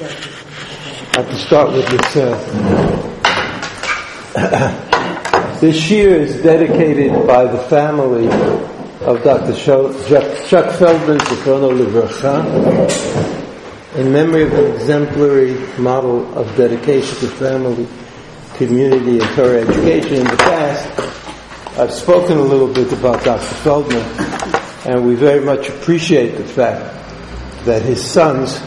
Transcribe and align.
I 0.00 0.04
have 1.16 1.28
to 1.28 1.36
start 1.36 1.72
with 1.72 1.84
this. 1.88 2.16
Uh, 4.36 5.58
this 5.60 5.90
year 5.90 6.20
is 6.20 6.40
dedicated 6.40 7.26
by 7.26 7.46
the 7.46 7.58
family 7.64 8.28
of 9.04 9.24
Dr. 9.24 9.56
Chuck 9.56 9.92
Feldman, 10.76 11.18
Zichrono 11.18 11.72
Livracha, 11.76 12.44
in 13.96 14.12
memory 14.12 14.44
of 14.44 14.52
an 14.52 14.72
exemplary 14.72 15.54
model 15.78 16.32
of 16.38 16.46
dedication 16.56 17.18
to 17.18 17.26
family, 17.26 17.88
community, 18.54 19.18
and 19.18 19.28
Torah 19.34 19.62
education. 19.62 20.18
In 20.18 20.26
the 20.26 20.36
past, 20.36 21.76
I've 21.76 21.92
spoken 21.92 22.38
a 22.38 22.42
little 22.42 22.72
bit 22.72 22.92
about 22.92 23.24
Dr. 23.24 23.42
Feldman, 23.42 24.06
and 24.86 25.04
we 25.04 25.16
very 25.16 25.40
much 25.44 25.68
appreciate 25.68 26.36
the 26.36 26.44
fact 26.44 26.94
that 27.64 27.82
his 27.82 28.00
sons 28.08 28.62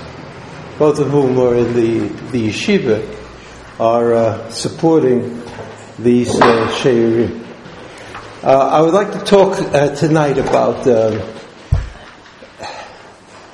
both 0.82 0.98
of 0.98 1.12
whom 1.12 1.38
are 1.38 1.56
in 1.56 1.76
the, 1.76 2.08
the 2.32 2.50
yeshiva, 2.50 3.06
are 3.80 4.14
uh, 4.16 4.50
supporting 4.50 5.40
these 6.00 6.34
uh. 6.42 7.40
Uh, 8.42 8.48
I 8.48 8.82
would 8.82 8.92
like 8.92 9.12
to 9.12 9.20
talk 9.20 9.60
uh, 9.60 9.94
tonight 9.94 10.40
about 10.40 10.78
um, 10.78 11.22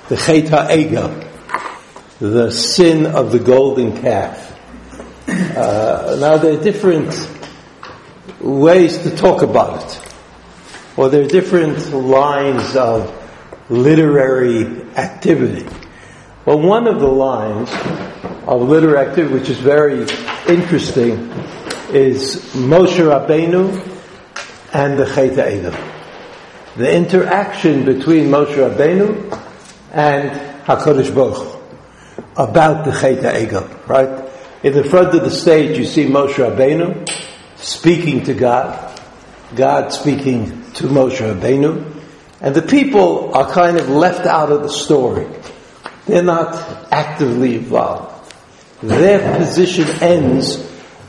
the 0.07 0.15
Chet 0.15 0.45
Egel, 0.71 1.27
the 2.19 2.49
sin 2.49 3.05
of 3.05 3.33
the 3.33 3.39
golden 3.39 4.01
calf. 4.01 4.57
Uh, 5.27 6.15
now 6.21 6.37
there 6.37 6.57
are 6.57 6.63
different 6.63 7.13
ways 8.39 8.99
to 8.99 9.13
talk 9.13 9.41
about 9.41 9.83
it, 9.83 10.01
or 10.95 11.09
there 11.09 11.23
are 11.23 11.27
different 11.27 11.91
lines 11.91 12.77
of 12.77 13.11
literary 13.69 14.83
activity. 14.95 15.67
Well, 16.47 16.61
one 16.61 16.87
of 16.87 17.01
the 17.01 17.07
lines 17.07 17.69
of 18.47 18.95
activity, 18.95 19.33
which 19.33 19.49
is 19.49 19.57
very 19.57 20.03
interesting, 20.47 21.29
is 21.91 22.37
Moshe 22.55 23.03
Rabbeinu 23.03 23.67
and 24.71 24.97
the 24.97 25.05
Chet 25.13 25.37
Edom. 25.37 25.75
The 26.77 26.89
interaction 26.89 27.83
between 27.83 28.29
Moshe 28.29 28.55
Rabbeinu 28.55 29.29
and 29.91 30.63
HaKadosh 30.63 31.13
Baruch 31.13 31.61
about 32.37 32.85
the 32.85 32.97
Chet 32.97 33.25
Edom, 33.25 33.69
right? 33.85 34.31
In 34.63 34.71
the 34.71 34.85
front 34.85 35.13
of 35.15 35.25
the 35.25 35.31
stage, 35.31 35.77
you 35.77 35.83
see 35.83 36.05
Moshe 36.05 36.35
Rabbeinu 36.35 37.09
speaking 37.57 38.23
to 38.23 38.33
God, 38.33 39.01
God 39.53 39.91
speaking 39.91 40.71
to 40.75 40.85
Moshe 40.85 41.17
Rabbeinu, 41.17 42.03
and 42.39 42.55
the 42.55 42.61
people 42.61 43.35
are 43.35 43.51
kind 43.51 43.75
of 43.75 43.89
left 43.89 44.25
out 44.25 44.49
of 44.49 44.61
the 44.63 44.69
story. 44.69 45.27
They're 46.07 46.23
not 46.23 46.91
actively 46.91 47.55
involved. 47.55 48.33
Their 48.81 49.37
position 49.37 49.87
ends 50.01 50.57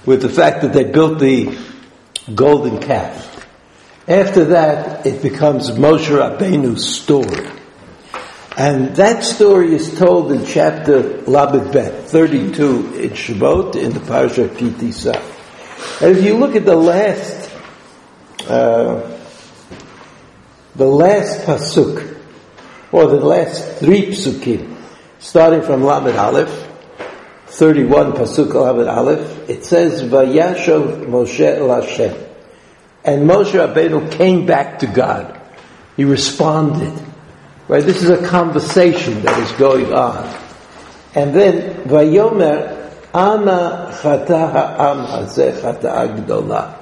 with 0.07 0.23
the 0.23 0.29
fact 0.29 0.63
that 0.63 0.73
they 0.73 0.85
built 0.85 1.19
the 1.19 1.57
golden 2.35 2.81
calf. 2.81 3.47
After 4.09 4.47
that, 4.47 5.07
it 5.07 5.23
becomes 5.23 5.71
Moshe 5.71 6.09
Rabbeinu's 6.09 6.89
story. 6.89 7.47
And 8.57 8.97
that 8.97 9.23
story 9.23 9.75
is 9.75 9.97
told 9.99 10.33
in 10.33 10.45
chapter 10.45 11.21
Lamed 11.23 11.73
Bet, 11.73 12.09
32 12.09 12.95
in 12.99 13.11
Shemot, 13.11 13.77
in 13.77 13.93
the 13.93 14.01
Parasha 14.01 14.49
Ki 14.49 14.71
Tisa. 14.71 15.15
And 16.03 16.17
if 16.17 16.25
you 16.25 16.37
look 16.39 16.57
at 16.57 16.65
the 16.65 16.75
last, 16.75 17.53
uh, 18.49 19.17
the 20.75 20.87
last 20.87 21.47
pasuk, 21.47 22.17
or 22.91 23.07
the 23.07 23.21
last 23.21 23.79
three 23.79 24.07
psukim, 24.07 24.68
starting 25.19 25.63
from 25.63 25.83
Lamed 25.83 26.17
Aleph, 26.17 26.69
31 27.47 28.13
Pasuk 28.13 28.55
Lamed 28.55 28.89
Aleph, 28.89 29.51
it 29.51 29.65
says, 29.65 30.03
Vayashov 30.03 31.07
Moshe 31.07 31.41
El 31.41 31.81
Hashem. 31.81 32.15
And 33.05 33.29
Moshe 33.29 33.53
Rabbeinu 33.53 34.13
came 34.13 34.47
back 34.47 34.81
to 34.81 34.87
God. 34.87 35.41
He 35.97 36.05
responded. 36.05 36.93
Right? 37.67 37.85
This 37.85 38.03
is 38.03 38.11
a 38.11 38.27
conversation 38.27 39.23
that 39.23 39.39
is 39.39 39.53
going 39.53 39.93
on. 39.93 40.25
And 41.15 41.35
then, 41.35 41.85
Vayomer, 41.85 42.79
Ana 43.15 43.91
chata 44.01 44.53
ha'am 44.53 45.07
hazeh 45.07 45.61
chata'a 45.61 46.17
gedola. 46.17 46.77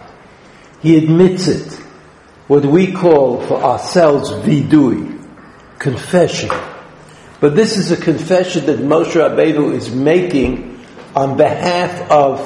He 0.82 0.98
admits 0.98 1.46
it. 1.46 1.72
What 2.48 2.64
we 2.66 2.92
call 2.92 3.40
for 3.46 3.62
ourselves 3.62 4.30
vidui, 4.30 5.24
confession. 5.78 6.50
But 7.46 7.54
this 7.54 7.76
is 7.76 7.92
a 7.92 7.96
confession 7.96 8.66
that 8.66 8.80
Moshe 8.80 9.12
Rabbeinu 9.12 9.72
is 9.72 9.94
making 9.94 10.84
on 11.14 11.36
behalf 11.36 12.10
of 12.10 12.40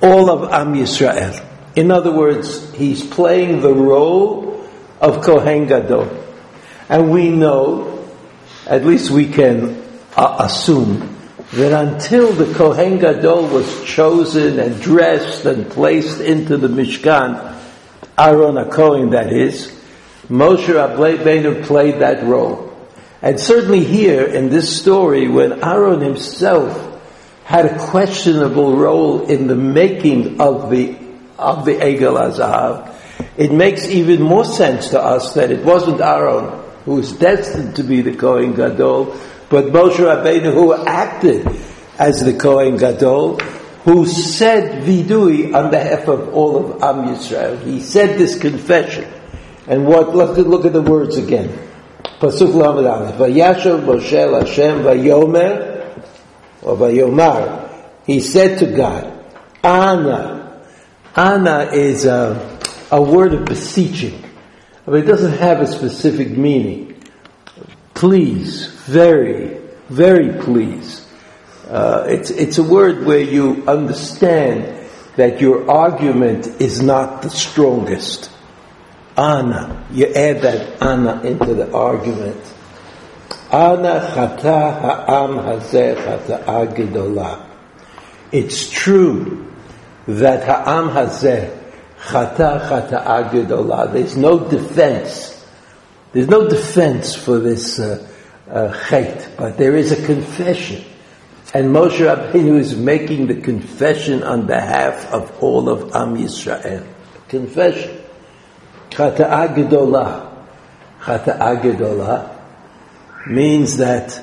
all 0.00 0.30
of 0.30 0.52
Am 0.52 0.74
Yisrael. 0.74 1.44
In 1.74 1.90
other 1.90 2.12
words, 2.12 2.72
he's 2.72 3.04
playing 3.04 3.60
the 3.60 3.74
role 3.74 4.64
of 5.00 5.24
Kohen 5.24 5.66
Gadol. 5.66 6.24
And 6.88 7.10
we 7.10 7.30
know, 7.30 8.08
at 8.64 8.84
least 8.84 9.10
we 9.10 9.26
can 9.26 9.82
uh, 10.16 10.36
assume, 10.38 11.18
that 11.54 11.72
until 11.72 12.32
the 12.32 12.54
Kohen 12.54 13.00
Gadol 13.00 13.48
was 13.48 13.84
chosen 13.84 14.60
and 14.60 14.80
dressed 14.80 15.46
and 15.46 15.68
placed 15.68 16.20
into 16.20 16.58
the 16.58 16.68
Mishkan, 16.68 17.58
Aaron 18.16 18.54
HaKohen 18.54 19.10
that 19.10 19.32
is, 19.32 19.76
Moshe 20.28 20.66
Rabbeinu 20.66 21.64
played 21.64 21.98
that 21.98 22.22
role. 22.22 22.71
And 23.22 23.38
certainly 23.38 23.84
here 23.84 24.24
in 24.26 24.50
this 24.50 24.76
story, 24.80 25.28
when 25.28 25.62
Aaron 25.64 26.00
himself 26.00 27.00
had 27.44 27.66
a 27.66 27.78
questionable 27.78 28.76
role 28.76 29.26
in 29.26 29.46
the 29.46 29.54
making 29.54 30.40
of 30.40 30.70
the 30.70 30.96
of 31.38 31.64
the 31.64 31.74
Egel 31.74 32.18
HaZahav, 32.18 32.94
it 33.36 33.52
makes 33.52 33.86
even 33.86 34.22
more 34.22 34.44
sense 34.44 34.90
to 34.90 35.00
us 35.00 35.34
that 35.34 35.50
it 35.50 35.64
wasn't 35.64 36.00
Aaron 36.00 36.62
who 36.84 36.96
was 36.96 37.12
destined 37.12 37.76
to 37.76 37.84
be 37.84 38.00
the 38.00 38.14
Kohen 38.14 38.54
Gadol, 38.54 39.16
but 39.48 39.66
Moshe 39.66 39.96
Rabbeinu 39.96 40.52
who 40.52 40.74
acted 40.74 41.46
as 41.98 42.24
the 42.24 42.34
Kohen 42.34 42.76
Gadol, 42.76 43.38
who 43.84 44.06
said 44.06 44.82
vidui 44.84 45.54
on 45.54 45.70
behalf 45.70 46.08
of 46.08 46.34
all 46.34 46.56
of 46.56 46.82
Am 46.82 47.14
Yisrael. 47.14 47.62
He 47.64 47.80
said 47.80 48.18
this 48.18 48.38
confession. 48.38 49.08
And 49.66 49.86
what, 49.86 50.14
let's 50.14 50.38
look 50.38 50.64
at 50.64 50.72
the 50.72 50.82
words 50.82 51.16
again. 51.16 51.56
Pasuk 52.22 52.54
Lamed 52.54 52.86
Aleph. 52.86 53.16
Vayashav 53.16 53.84
Moshe 53.84 54.46
Hashem 54.46 54.84
Vayomer, 54.84 56.04
or 56.62 56.76
Vayomar. 56.76 57.68
He 58.06 58.20
said 58.20 58.60
to 58.60 58.66
God, 58.66 59.12
Ana. 59.64 60.62
Ana 61.16 61.70
is 61.72 62.04
a, 62.04 62.60
a 62.92 63.02
word 63.02 63.34
of 63.34 63.44
beseeching. 63.44 64.22
But 64.84 64.94
it 64.94 65.02
doesn't 65.02 65.36
have 65.38 65.60
a 65.62 65.66
specific 65.66 66.30
meaning. 66.30 67.02
Please, 67.94 68.66
very, 68.66 69.60
very 69.88 70.40
please. 70.40 71.04
Uh, 71.68 72.04
it's, 72.06 72.30
it's 72.30 72.58
a 72.58 72.62
word 72.62 73.04
where 73.04 73.20
you 73.20 73.64
understand 73.66 74.88
that 75.16 75.40
your 75.40 75.68
argument 75.68 76.46
is 76.60 76.80
not 76.80 77.22
the 77.22 77.30
strongest. 77.30 78.31
Ana. 79.16 79.86
You 79.92 80.06
add 80.06 80.42
that 80.42 80.82
ana 80.82 81.20
into 81.22 81.54
the 81.54 81.72
argument. 81.72 82.42
Ana 83.50 84.00
chata 84.14 84.80
ha'am 84.80 85.36
hazeh 85.36 85.96
chata'a 85.96 86.74
gedola. 86.74 87.46
It's 88.30 88.70
true 88.70 89.52
that 90.06 90.44
ha'am 90.44 90.88
hazeh 90.88 91.58
chata 91.98 92.66
chata'a 92.68 93.30
gedola. 93.30 93.92
There's 93.92 94.16
no 94.16 94.48
defense. 94.48 95.44
There's 96.12 96.28
no 96.28 96.48
defense 96.48 97.14
for 97.14 97.38
this 97.38 97.78
uh, 97.78 98.08
uh, 98.48 99.24
but 99.38 99.56
there 99.56 99.76
is 99.76 99.92
a 99.92 100.06
confession. 100.06 100.84
And 101.54 101.68
Moshe 101.68 101.98
Rabbeinu 101.98 102.58
is 102.58 102.76
making 102.76 103.26
the 103.26 103.40
confession 103.40 104.22
on 104.22 104.46
behalf 104.46 105.12
of 105.12 105.42
all 105.42 105.68
of 105.68 105.94
Am 105.94 106.16
Yisrael. 106.16 106.86
Confession. 107.28 108.01
Chata'a 108.92 109.54
gedola. 109.54 110.30
Chata'a 111.00 111.60
gedola 111.62 112.30
means 113.26 113.78
that, 113.78 114.22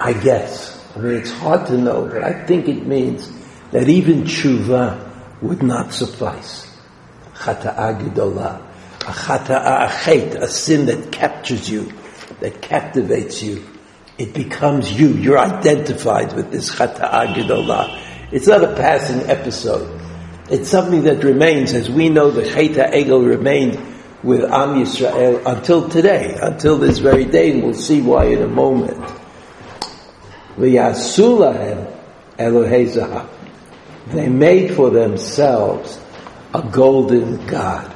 I 0.00 0.12
guess, 0.12 0.84
I 0.96 0.98
mean, 0.98 1.14
it's 1.14 1.30
hard 1.30 1.66
to 1.68 1.78
know, 1.78 2.06
but 2.06 2.24
I 2.24 2.44
think 2.44 2.68
it 2.68 2.84
means 2.84 3.30
that 3.70 3.88
even 3.88 4.24
tshuva 4.24 5.40
would 5.40 5.62
not 5.62 5.92
suffice. 5.92 6.68
Chata'a 7.34 8.00
gedola. 8.00 8.60
A 9.00 9.04
chata'a, 9.04 10.36
a 10.36 10.42
a 10.42 10.48
sin 10.48 10.86
that 10.86 11.12
captures 11.12 11.70
you, 11.70 11.92
that 12.40 12.60
captivates 12.60 13.42
you. 13.42 13.64
It 14.18 14.34
becomes 14.34 14.92
you. 14.92 15.10
You're 15.10 15.38
identified 15.38 16.34
with 16.34 16.50
this 16.50 16.74
chata'a 16.74 17.34
gedola. 17.34 18.00
It's 18.32 18.48
not 18.48 18.64
a 18.64 18.74
passing 18.74 19.20
episode. 19.30 20.00
It's 20.50 20.68
something 20.68 21.04
that 21.04 21.22
remains, 21.22 21.72
as 21.72 21.88
we 21.88 22.08
know 22.08 22.30
the 22.30 22.42
Cheta 22.42 22.90
Egel 22.92 23.26
remained 23.26 23.91
with 24.22 24.44
Am 24.44 24.76
Yisrael 24.76 25.42
until 25.46 25.88
today, 25.88 26.36
until 26.40 26.78
this 26.78 26.98
very 26.98 27.24
day, 27.24 27.52
and 27.52 27.62
we'll 27.62 27.74
see 27.74 28.00
why 28.00 28.26
in 28.26 28.42
a 28.42 28.48
moment. 28.48 29.02
They 34.08 34.28
made 34.28 34.74
for 34.74 34.90
themselves 34.90 36.00
a 36.54 36.62
golden 36.62 37.46
god, 37.46 37.94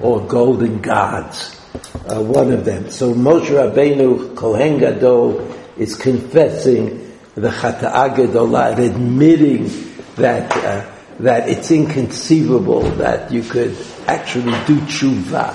or 0.00 0.26
golden 0.26 0.80
gods, 0.80 1.60
uh, 2.06 2.22
one 2.22 2.52
of 2.52 2.64
them. 2.64 2.90
So 2.90 3.12
Moshe 3.12 3.48
Rabbeinu, 3.48 4.36
Kohen 4.36 4.78
Gadol, 4.78 5.54
is 5.76 5.96
confessing 5.96 7.12
the 7.34 7.50
Chata'a 7.50 8.14
Gedolah, 8.14 8.78
admitting 8.78 9.70
that, 10.16 10.50
uh, 10.64 10.84
that 11.20 11.48
it's 11.48 11.70
inconceivable 11.70 12.82
that 12.82 13.30
you 13.30 13.42
could 13.42 13.76
actually 14.08 14.52
do 14.66 14.80
tshuva 14.86 15.54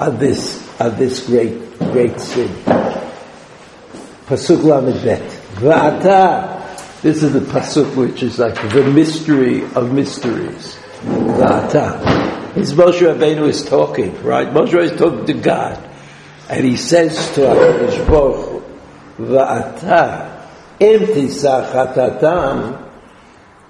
on 0.00 0.18
this, 0.18 0.60
on 0.80 0.96
this 0.96 1.26
great, 1.26 1.78
great 1.78 2.20
sin. 2.20 2.48
Pasuk 4.26 4.62
Lamed 4.64 5.02
Bet. 5.02 5.30
V'ata 5.54 6.54
this 7.04 7.22
is 7.22 7.34
the 7.34 7.40
pasuk 7.40 7.96
which 7.96 8.22
is 8.22 8.38
like 8.38 8.54
the 8.72 8.82
mystery 8.82 9.62
of 9.74 9.92
mysteries. 9.92 10.74
V'ata. 11.02 12.56
It's 12.56 12.72
Moshe 12.72 13.00
Rabbeinu 13.00 13.46
is 13.46 13.62
talking, 13.62 14.22
right? 14.22 14.48
Moshe 14.48 14.72
is 14.82 14.98
talking 14.98 15.26
to 15.26 15.34
God. 15.34 15.86
And 16.48 16.64
he 16.64 16.78
says 16.78 17.14
to 17.34 17.42
HaKadosh 17.42 18.08
Baruch 18.08 18.64
V'ata 19.18 20.46
im 20.80 21.00
tisa 21.00 21.70
chatatam 21.70 22.90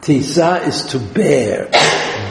tisa 0.01 0.65
is 0.69 0.83
to 0.93 1.01
bear, 1.01 1.71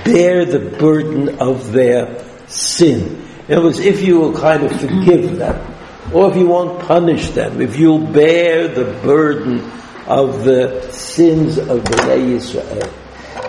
bear 0.03 0.45
the 0.45 0.59
burden 0.59 1.39
of 1.39 1.71
their 1.71 2.23
sin. 2.47 3.25
In 3.47 3.55
other 3.55 3.67
words, 3.67 3.79
if 3.79 4.01
you 4.01 4.19
will 4.19 4.33
kind 4.33 4.63
of 4.63 4.71
forgive 4.79 5.38
them, 5.38 5.75
or 6.13 6.29
if 6.29 6.38
you 6.38 6.47
won't 6.47 6.81
punish 6.81 7.29
them, 7.29 7.61
if 7.61 7.77
you'll 7.77 8.05
bear 8.07 8.67
the 8.67 8.85
burden 9.01 9.59
of 10.07 10.44
the 10.44 10.91
sins 10.91 11.57
of 11.57 11.79
Bnei 11.79 12.35
Yisrael. 12.35 12.91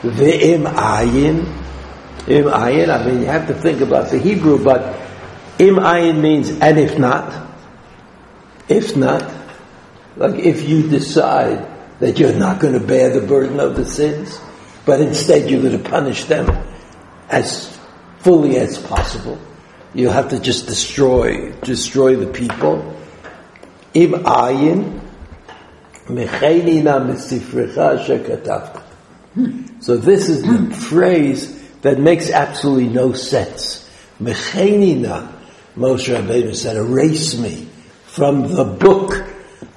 Ve'im 0.02 0.64
ayin, 0.72 1.40
im 2.28 2.44
ayin, 2.44 2.88
I 2.88 3.06
mean, 3.06 3.20
you 3.20 3.26
have 3.26 3.46
to 3.48 3.54
think 3.54 3.80
about 3.80 4.10
the 4.10 4.18
Hebrew, 4.18 4.62
but 4.62 5.00
im 5.58 5.76
ayin 5.76 6.20
means, 6.20 6.50
and 6.50 6.78
if 6.78 6.98
not, 6.98 7.48
if 8.68 8.96
not, 8.96 9.30
like 10.16 10.34
if 10.34 10.68
you 10.68 10.88
decide 10.88 11.68
that 12.00 12.18
you're 12.18 12.34
not 12.34 12.60
going 12.60 12.74
to 12.74 12.80
bear 12.80 13.18
the 13.18 13.26
burden 13.26 13.60
of 13.60 13.76
the 13.76 13.84
sins, 13.84 14.38
but 14.84 15.00
instead 15.00 15.50
you're 15.50 15.62
going 15.62 15.82
to 15.82 15.88
punish 15.88 16.24
them 16.24 16.64
as 17.28 17.78
fully 18.18 18.56
as 18.56 18.78
possible. 18.78 19.38
You 19.94 20.08
have 20.08 20.28
to 20.30 20.40
just 20.40 20.66
destroy, 20.66 21.52
destroy 21.62 22.16
the 22.16 22.26
people. 22.26 22.96
Im 23.94 24.12
ayin, 24.12 25.00
so 26.06 26.14
this 29.96 30.28
is 30.28 30.42
the 30.42 30.74
phrase 30.74 31.62
that 31.80 31.98
makes 31.98 32.30
absolutely 32.30 32.88
no 32.88 33.14
sense. 33.14 33.88
Mechenina, 34.20 35.32
Moshe 35.76 36.14
Rabbeinu 36.14 36.54
said, 36.54 36.76
erase 36.76 37.38
me 37.38 37.70
from 38.04 38.54
the 38.54 38.64
book 38.64 39.24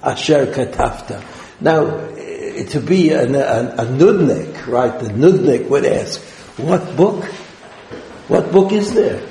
Asher 0.04 0.48
Katavta. 0.48 1.24
Now, 1.62 1.86
eh, 1.86 2.66
to 2.66 2.82
be 2.82 3.12
a, 3.12 3.24
a 3.24 3.86
nudnik, 3.86 4.57
right? 4.68 5.00
The 5.00 5.08
nudnik 5.08 5.70
would 5.70 5.86
ask, 5.86 6.22
what 6.58 6.96
book? 6.96 7.24
What 8.28 8.52
book 8.52 8.72
is 8.72 8.94
there? 8.94 9.22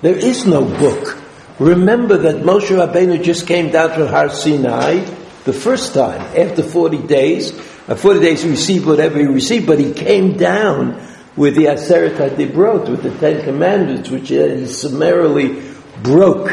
There 0.00 0.16
is 0.16 0.46
no 0.46 0.64
book. 0.64 1.18
Remember 1.58 2.16
that 2.18 2.36
Moshe 2.36 2.68
Rabbeinu 2.68 3.22
just 3.22 3.46
came 3.46 3.70
down 3.70 3.92
from 3.92 4.06
Har 4.06 4.30
Sinai 4.30 5.04
the 5.44 5.52
first 5.52 5.94
time, 5.94 6.20
after 6.36 6.62
40 6.62 7.06
days. 7.06 7.58
Uh, 7.88 7.96
40 7.96 8.20
days 8.20 8.42
he 8.42 8.50
received 8.50 8.86
whatever 8.86 9.18
he 9.18 9.26
received, 9.26 9.66
but 9.66 9.78
he 9.78 9.92
came 9.92 10.36
down 10.36 11.00
with 11.36 11.56
the 11.56 11.64
Aseret 11.66 12.16
HaDibrot, 12.16 12.88
with 12.88 13.02
the 13.02 13.10
Ten 13.18 13.44
Commandments, 13.44 14.10
which 14.10 14.28
he 14.28 14.66
summarily 14.66 15.62
broke. 16.02 16.50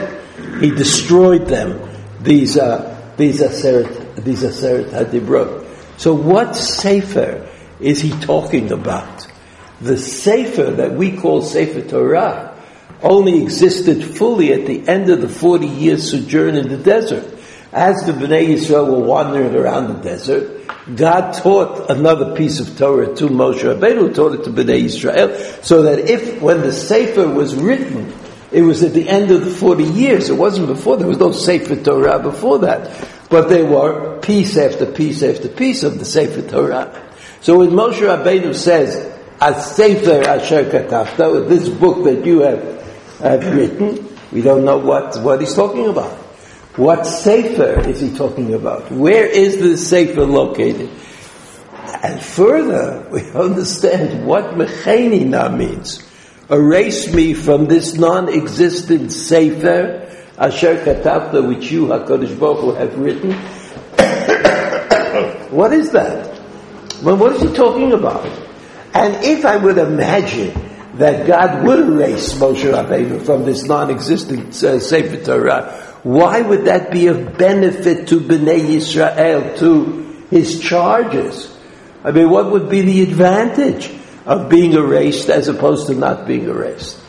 He 0.60 0.70
destroyed 0.72 1.48
them, 1.48 1.82
these, 2.22 2.58
uh, 2.58 3.14
these 3.18 3.42
Aseret, 3.42 4.24
these 4.24 4.44
Aseret 4.44 4.90
HaDibrot. 4.90 5.66
So 6.00 6.14
what 6.14 6.56
Sefer 6.56 7.50
is 7.80 8.02
he 8.02 8.12
talking 8.22 8.72
about? 8.72 9.28
The 9.82 9.98
Sefer 9.98 10.72
that 10.72 10.94
we 10.94 11.18
call 11.18 11.42
Sefer 11.42 11.82
Torah 11.82 12.56
only 13.02 13.44
existed 13.44 14.04
fully 14.04 14.54
at 14.54 14.66
the 14.66 14.88
end 14.88 15.10
of 15.10 15.22
the 15.22 15.30
40 15.30 15.68
years 15.68 16.10
sojourn 16.10 16.56
in 16.56 16.70
the 16.70 16.78
desert. 16.78 17.32
As 17.72 18.06
the 18.06 18.14
Bnei 18.14 18.48
Yisrael 18.48 18.88
were 18.88 19.06
wandering 19.06 19.54
around 19.54 19.88
the 19.90 20.02
desert, 20.02 20.66
God 20.96 21.34
taught 21.34 21.90
another 21.90 22.36
piece 22.36 22.60
of 22.60 22.78
Torah 22.78 23.14
to 23.16 23.28
Moshe 23.28 23.64
Rabbeinu, 23.64 24.16
taught 24.16 24.40
it 24.40 24.44
to 24.46 24.50
Bnei 24.50 24.86
Yisrael, 24.86 25.64
so 25.64 25.82
that 25.84 26.00
if, 26.00 26.42
when 26.42 26.62
the 26.62 26.72
Sefer 26.72 27.28
was 27.28 27.56
written, 27.56 28.14
it 28.52 28.62
was 28.62 28.84
at 28.84 28.94
the 28.94 29.10
end 29.10 29.32
of 29.32 29.44
the 29.44 29.52
40 29.52 29.84
years. 29.84 30.30
It 30.30 30.38
wasn't 30.38 30.68
before. 30.68 30.96
There 30.96 31.08
was 31.08 31.18
no 31.18 31.34
Sefer 31.34 31.76
Torah 31.76 32.20
before 32.20 32.60
that. 32.60 33.06
But 33.30 33.50
there 33.50 33.66
were 33.66 34.20
piece 34.20 34.56
after 34.56 34.86
piece 34.86 35.24
after 35.24 35.50
piece 35.50 35.84
of 35.84 36.00
the 36.00 36.06
Sefer 36.06 36.48
Torah. 36.48 37.02
So 37.46 37.60
when 37.60 37.70
Moshe 37.70 38.00
Rabbeinu 38.00 38.56
says, 38.56 39.14
As 39.40 39.76
Sefer 39.76 40.28
Asher 40.28 40.64
Katavta, 40.64 41.48
this 41.48 41.70
book 41.70 42.04
that 42.06 42.26
you 42.26 42.40
have, 42.40 42.82
have 43.20 43.56
written, 43.56 44.10
we 44.32 44.42
don't 44.42 44.66
know 44.66 44.80
what, 44.80 45.16
what 45.22 45.42
he's 45.42 45.54
talking 45.54 45.88
about. 45.88 46.12
What 46.76 47.06
Sefer 47.06 47.88
is 47.88 48.02
he 48.02 48.18
talking 48.18 48.56
about? 48.56 48.92
Where 48.92 49.28
is 49.28 49.60
the 49.60 49.78
Sefer 49.78 50.26
located? 50.26 50.90
And 52.02 52.20
further, 52.20 53.08
we 53.12 53.30
understand 53.34 54.26
what 54.26 54.56
Mechenina 54.56 55.56
means. 55.56 56.04
Erase 56.50 57.14
me 57.14 57.36
from 57.36 57.68
this 57.68 57.94
non-existent 57.94 59.12
Sefer, 59.12 60.12
Asher 60.40 60.84
Katavta, 60.84 61.48
which 61.48 61.72
you, 61.72 61.86
HaKadosh 61.86 62.40
Baruch 62.40 62.62
Hu, 62.62 62.72
have 62.72 62.98
written. 62.98 63.34
what 65.56 65.74
is 65.74 65.92
that? 65.92 66.35
Well, 67.02 67.18
what 67.18 67.34
is 67.34 67.42
he 67.42 67.54
talking 67.54 67.94
about? 67.94 68.26
And 68.94 69.24
if 69.24 69.46
I 69.46 69.58
would 69.58 69.78
imagine 69.78 70.54
that 70.96 71.28
God 71.28 71.66
would 71.66 71.80
erase 71.80 72.34
Moshe 72.36 72.64
Rabbeinu 72.64 73.26
from 73.26 73.44
this 73.44 73.66
non-existent 73.66 74.64
uh, 74.64 74.80
Sefer 74.80 75.24
Torah, 75.24 75.72
why 76.04 76.42
would 76.42 76.66
that 76.66 76.92
be 76.92 77.08
of 77.08 77.38
benefit 77.38 78.08
to 78.10 78.20
Bnei 78.20 78.60
Yisrael, 78.60 79.58
to 79.60 80.24
his 80.30 80.62
charges? 80.62 81.58
I 82.04 82.12
mean, 82.12 82.30
what 82.30 82.52
would 82.52 82.70
be 82.70 82.82
the 82.82 83.02
advantage 83.02 83.92
of 84.26 84.50
being 84.50 84.74
erased 84.74 85.30
as 85.30 85.48
opposed 85.48 85.88
to 85.88 85.96
not 85.96 86.28
being 86.28 86.46
erased? 86.46 87.00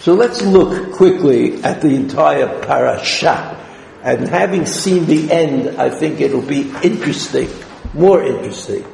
So 0.00 0.14
let's 0.14 0.42
look 0.42 0.94
quickly 0.94 1.62
at 1.62 1.82
the 1.82 1.94
entire 1.94 2.62
parasha. 2.62 3.62
And 4.02 4.28
having 4.28 4.66
seen 4.66 5.06
the 5.06 5.30
end, 5.30 5.76
I 5.78 5.90
think 5.90 6.20
it'll 6.20 6.42
be 6.42 6.72
interesting, 6.82 7.50
more 7.92 8.22
interesting. 8.22 8.84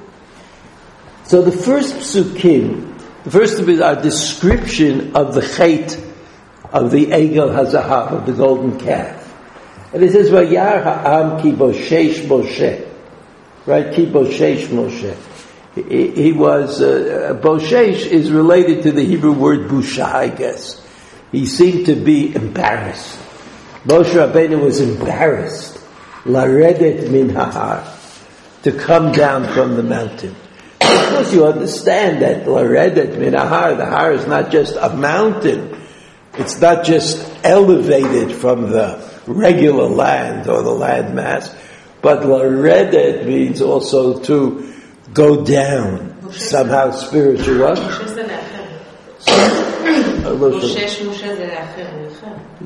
So 1.24 1.42
the 1.42 1.52
first 1.52 1.94
psukim, 1.94 2.98
the 3.24 3.30
first 3.30 3.60
of 3.60 3.68
it 3.68 3.80
are 3.80 4.00
description 4.00 5.14
of 5.16 5.34
the 5.34 5.40
chait 5.40 5.94
of 6.72 6.90
the 6.90 7.06
Egel 7.06 7.54
Hazahav, 7.54 8.12
of 8.12 8.26
the 8.26 8.32
golden 8.32 8.78
calf. 8.78 9.20
And 9.92 10.02
it 10.02 10.12
says, 10.12 10.30
Vayar 10.30 10.82
ha'am 10.82 11.40
ki 11.42 11.52
boshesh 11.52 12.24
Moshe. 12.26 12.88
Right? 13.66 13.94
Ki 13.94 14.06
boshesh 14.06 14.66
Moshe. 14.68 15.16
He, 15.74 16.10
he 16.10 16.32
was, 16.32 16.80
uh, 16.80 17.38
boshesh 17.42 18.06
is 18.06 18.30
related 18.30 18.82
to 18.84 18.92
the 18.92 19.04
Hebrew 19.04 19.32
word 19.32 19.68
busha, 19.68 20.04
I 20.04 20.28
guess. 20.28 20.84
He 21.30 21.46
seemed 21.46 21.86
to 21.86 21.94
be 21.94 22.34
embarrassed. 22.34 23.18
Moshe 23.84 24.12
Rabbeinu 24.12 24.62
was 24.62 24.80
embarrassed. 24.80 25.78
Laredet 26.24 27.10
min 27.10 27.30
ha'ar. 27.30 27.86
To 28.62 28.72
come 28.72 29.12
down 29.12 29.52
from 29.52 29.76
the 29.76 29.82
mountain. 29.82 30.36
Of 31.11 31.11
course 31.11 31.33
you 31.33 31.45
understand 31.45 32.21
that 32.21 32.45
Laredet 32.45 33.17
min 33.17 33.33
ha'ar, 33.33 33.75
the 33.75 33.85
har 33.85 34.11
is 34.13 34.27
not 34.27 34.51
just 34.51 34.75
a 34.75 34.95
mountain. 34.95 35.75
It's 36.37 36.61
not 36.61 36.85
just 36.85 37.27
elevated 37.43 38.31
from 38.31 38.69
the 38.69 39.01
regular 39.25 39.87
land 39.87 40.47
or 40.47 40.61
the 40.61 40.71
land 40.71 41.15
mass, 41.15 41.53
but 42.01 42.21
laredet 42.21 43.25
means 43.25 43.61
also 43.61 44.19
to 44.19 44.73
go 45.13 45.43
down 45.43 46.15
somehow 46.31 46.91
spiritual. 46.91 47.75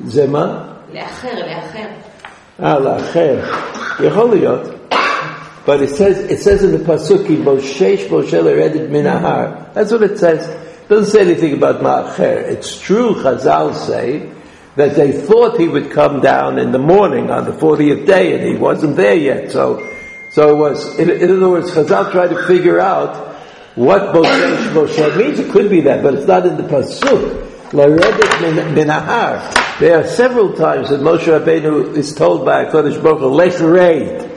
זה 0.06 0.26
מה? 0.26 0.64
לאחר, 0.92 1.28
לאחר. 1.34 1.86
אה, 2.62 2.78
לאחר. 2.78 3.36
יכול 4.00 4.30
להיות. 4.30 4.75
But 5.67 5.81
it 5.81 5.89
says 5.89 6.31
it 6.31 6.39
says 6.39 6.63
in 6.63 6.71
the 6.71 6.77
pasuk, 6.77 7.27
Moshesh 7.43 8.07
Moshe 8.07 8.31
eredit 8.31 8.89
minahar. 8.89 9.73
That's 9.73 9.91
what 9.91 10.01
it 10.01 10.17
says. 10.17 10.47
It 10.47 10.87
doesn't 10.87 11.11
say 11.11 11.29
anything 11.29 11.55
about 11.55 11.81
ma'acher. 11.81 12.37
It's 12.47 12.79
true. 12.79 13.15
Chazal 13.15 13.75
say 13.75 14.31
that 14.77 14.95
they 14.95 15.11
thought 15.11 15.59
he 15.59 15.67
would 15.67 15.91
come 15.91 16.21
down 16.21 16.57
in 16.57 16.71
the 16.71 16.79
morning 16.79 17.29
on 17.29 17.43
the 17.43 17.51
40th 17.51 18.05
day 18.05 18.39
and 18.39 18.47
he 18.47 18.55
wasn't 18.55 18.95
there 18.95 19.15
yet. 19.15 19.51
So, 19.51 19.85
so 20.31 20.55
it 20.55 20.57
was, 20.57 20.97
in, 20.99 21.09
in 21.09 21.35
other 21.35 21.49
words, 21.49 21.69
Chazal 21.71 22.13
tried 22.13 22.29
to 22.29 22.47
figure 22.47 22.79
out 22.79 23.35
what 23.75 24.15
Moshe, 24.15 24.71
Moshe 24.71 25.17
means. 25.17 25.37
It 25.37 25.51
could 25.51 25.69
be 25.69 25.81
that, 25.81 26.01
but 26.01 26.13
it's 26.13 26.27
not 26.27 26.45
in 26.45 26.55
the 26.55 26.63
Pasuk. 26.63 27.45
Laredet 27.71 28.73
minahar. 28.73 29.79
There 29.81 29.99
are 29.99 30.07
several 30.07 30.53
times 30.53 30.91
that 30.91 31.01
Moshe 31.01 31.25
Rabbeinu 31.25 31.97
is 31.97 32.15
told 32.15 32.45
by 32.45 32.63
HaKadosh 32.63 33.03
Baruch 33.03 33.19
Hu, 33.19 34.36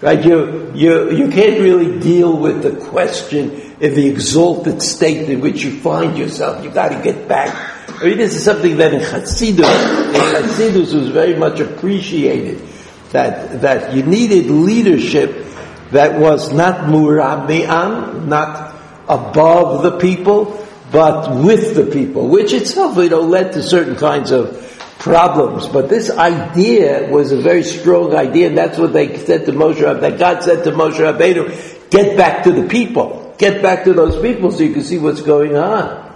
Right? 0.00 0.24
You 0.24 0.70
you 0.74 1.10
you 1.10 1.28
can't 1.28 1.60
really 1.60 1.98
deal 1.98 2.36
with 2.36 2.62
the 2.62 2.76
question 2.86 3.50
in 3.80 3.94
the 3.94 4.06
exalted 4.08 4.80
state 4.80 5.28
in 5.28 5.40
which 5.40 5.64
you 5.64 5.72
find 5.80 6.16
yourself. 6.16 6.62
You've 6.62 6.74
got 6.74 6.90
to 6.90 7.02
get 7.02 7.26
back. 7.26 7.52
I 8.00 8.04
mean, 8.04 8.18
this 8.18 8.36
is 8.36 8.44
something 8.44 8.76
that 8.76 8.94
in 8.94 9.00
Chassidus, 9.00 9.58
in 9.58 10.20
Chassidus 10.20 10.94
was 10.94 11.08
very 11.08 11.34
much 11.34 11.58
appreciated. 11.58 12.62
That 13.10 13.62
that 13.62 13.94
you 13.94 14.04
needed 14.04 14.46
leadership 14.46 15.46
that 15.90 16.20
was 16.20 16.52
not 16.52 16.86
murabi'an, 16.86 18.26
not 18.26 18.76
above 19.08 19.82
the 19.82 19.98
people, 19.98 20.64
but 20.92 21.42
with 21.42 21.74
the 21.74 21.86
people, 21.86 22.28
which 22.28 22.52
itself, 22.52 22.96
you 22.98 23.08
know, 23.08 23.22
led 23.22 23.52
to 23.54 23.62
certain 23.62 23.96
kinds 23.96 24.30
of 24.30 24.67
problems. 24.98 25.68
But 25.68 25.88
this 25.88 26.10
idea 26.10 27.08
was 27.08 27.32
a 27.32 27.40
very 27.40 27.62
strong 27.62 28.14
idea, 28.14 28.48
and 28.48 28.58
that's 28.58 28.78
what 28.78 28.92
they 28.92 29.16
said 29.18 29.46
to 29.46 29.52
Moshe, 29.52 30.00
that 30.00 30.18
God 30.18 30.42
said 30.42 30.64
to 30.64 30.72
Moshe 30.72 30.98
Rabbeinu, 30.98 31.90
get 31.90 32.16
back 32.16 32.44
to 32.44 32.52
the 32.52 32.68
people. 32.68 33.34
Get 33.38 33.62
back 33.62 33.84
to 33.84 33.92
those 33.92 34.20
people 34.20 34.50
so 34.50 34.64
you 34.64 34.72
can 34.72 34.82
see 34.82 34.98
what's 34.98 35.20
going 35.20 35.56
on. 35.56 36.06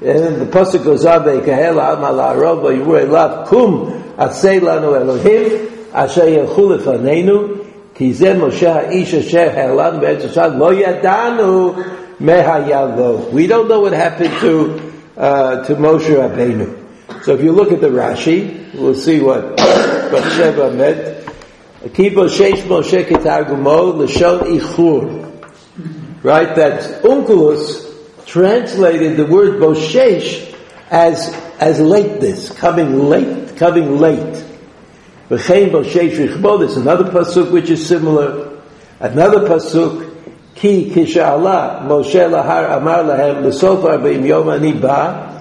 And 0.00 0.40
the 0.40 0.46
pasuk 0.46 0.84
goes 0.84 1.04
on, 1.04 1.24
"Ve'ikahel 1.24 1.72
amal 1.72 2.16
ha'arov 2.16 2.62
v'yivur 2.62 3.06
elav 3.06 3.46
kum 3.48 4.02
asay 4.16 4.60
lanu 4.60 4.94
Elohim 4.94 5.88
asher 5.92 6.22
yelchu 6.22 6.78
lefanenu 6.78 7.66
ki 7.94 8.12
zeh 8.12 8.38
Moshe 8.38 8.72
ha'ish 8.72 9.14
asher 9.14 9.50
ha'elanu 9.50 10.00
be'etz 10.00 10.36
lo 10.36 10.72
yadanu 10.72 11.74
Mehayalo. 12.20 13.32
We 13.32 13.48
don't 13.48 13.68
know 13.68 13.80
what 13.80 13.92
happened 13.92 14.38
to 14.40 14.92
uh, 15.16 15.64
to 15.64 15.74
Moshe 15.74 16.14
Rabbeinu. 16.14 16.83
So 17.24 17.32
if 17.32 17.40
you 17.40 17.52
look 17.52 17.72
at 17.72 17.80
the 17.80 17.88
Rashi, 17.88 18.74
we'll 18.74 18.94
see 18.94 19.18
what 19.18 19.56
boshesh 19.56 20.76
meant. 20.76 21.26
Kibo 21.94 22.28
Sheish 22.28 22.60
Moshe 22.64 23.02
Kitagumo 23.06 23.94
Lashon 23.94 24.58
Ichur. 24.58 26.22
Right? 26.22 26.54
That 26.54 27.02
Onkelos 27.02 28.26
translated 28.26 29.16
the 29.16 29.24
word 29.24 29.58
Boshesh 29.58 30.54
as 30.90 31.32
as 31.58 31.80
lateness, 31.80 32.50
coming 32.58 33.08
late, 33.08 33.56
coming 33.56 33.96
late. 33.96 34.44
V'chein 35.30 35.70
Boshesh 35.70 36.28
Richbo. 36.28 36.58
There's 36.58 36.76
another 36.76 37.04
pasuk 37.04 37.50
which 37.52 37.70
is 37.70 37.88
similar. 37.88 38.60
Another 39.00 39.48
pasuk 39.48 40.54
Ki 40.54 40.90
kishala 40.90 41.86
Moshe 41.86 42.20
lahar 42.30 42.76
amar 42.76 43.02
lahem 43.02 43.46
l'sof 43.46 43.82
arba'im 43.82 44.26
yom 44.26 44.50
ani 44.50 44.74
ba 44.74 45.33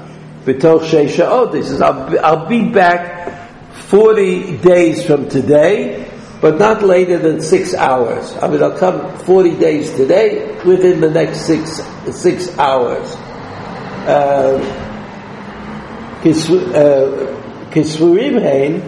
b'toch 0.46 0.82
sheish 0.82 1.16
sha'ot. 1.16 1.54
He 1.56 1.64
says, 1.64 1.82
I'll 1.82 2.10
be, 2.10 2.18
I'll 2.18 2.48
be 2.48 2.70
back 2.70 3.50
40 3.74 4.58
days 4.58 5.06
from 5.06 5.30
today, 5.30 6.10
but 6.42 6.58
not 6.58 6.84
later 6.84 7.18
than 7.18 7.42
six 7.42 7.74
hours. 7.74 8.36
I 8.38 8.48
mean, 8.48 8.62
I'll 8.62 8.78
come 8.78 9.18
40 9.20 9.58
days 9.58 9.92
today 9.96 10.60
within 10.66 11.00
the 11.02 11.10
next 11.10 11.42
six, 11.42 11.82
six 12.12 12.58
hours. 12.58 13.16
Uh, 14.06 14.60
Kisvurim 17.72 18.42
hein, 18.42 18.82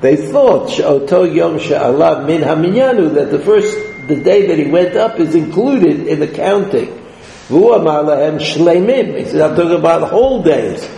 they 0.00 0.16
thought, 0.16 0.78
Oto 0.80 1.24
Yom 1.24 1.58
Sha'alav 1.58 2.26
Min 2.26 2.42
Haminyanu, 2.42 3.14
that 3.14 3.30
the 3.30 3.38
first 3.38 3.76
the 4.06 4.16
day 4.16 4.46
that 4.48 4.58
he 4.58 4.70
went 4.70 4.96
up 4.96 5.18
is 5.18 5.34
included 5.34 6.06
in 6.06 6.20
the 6.20 6.28
counting. 6.28 7.03
Shleimim. 7.48 9.18
He 9.18 9.24
says, 9.24 9.40
I'm 9.40 9.56
talking 9.56 9.78
about 9.78 10.08
whole 10.08 10.42
days, 10.42 10.88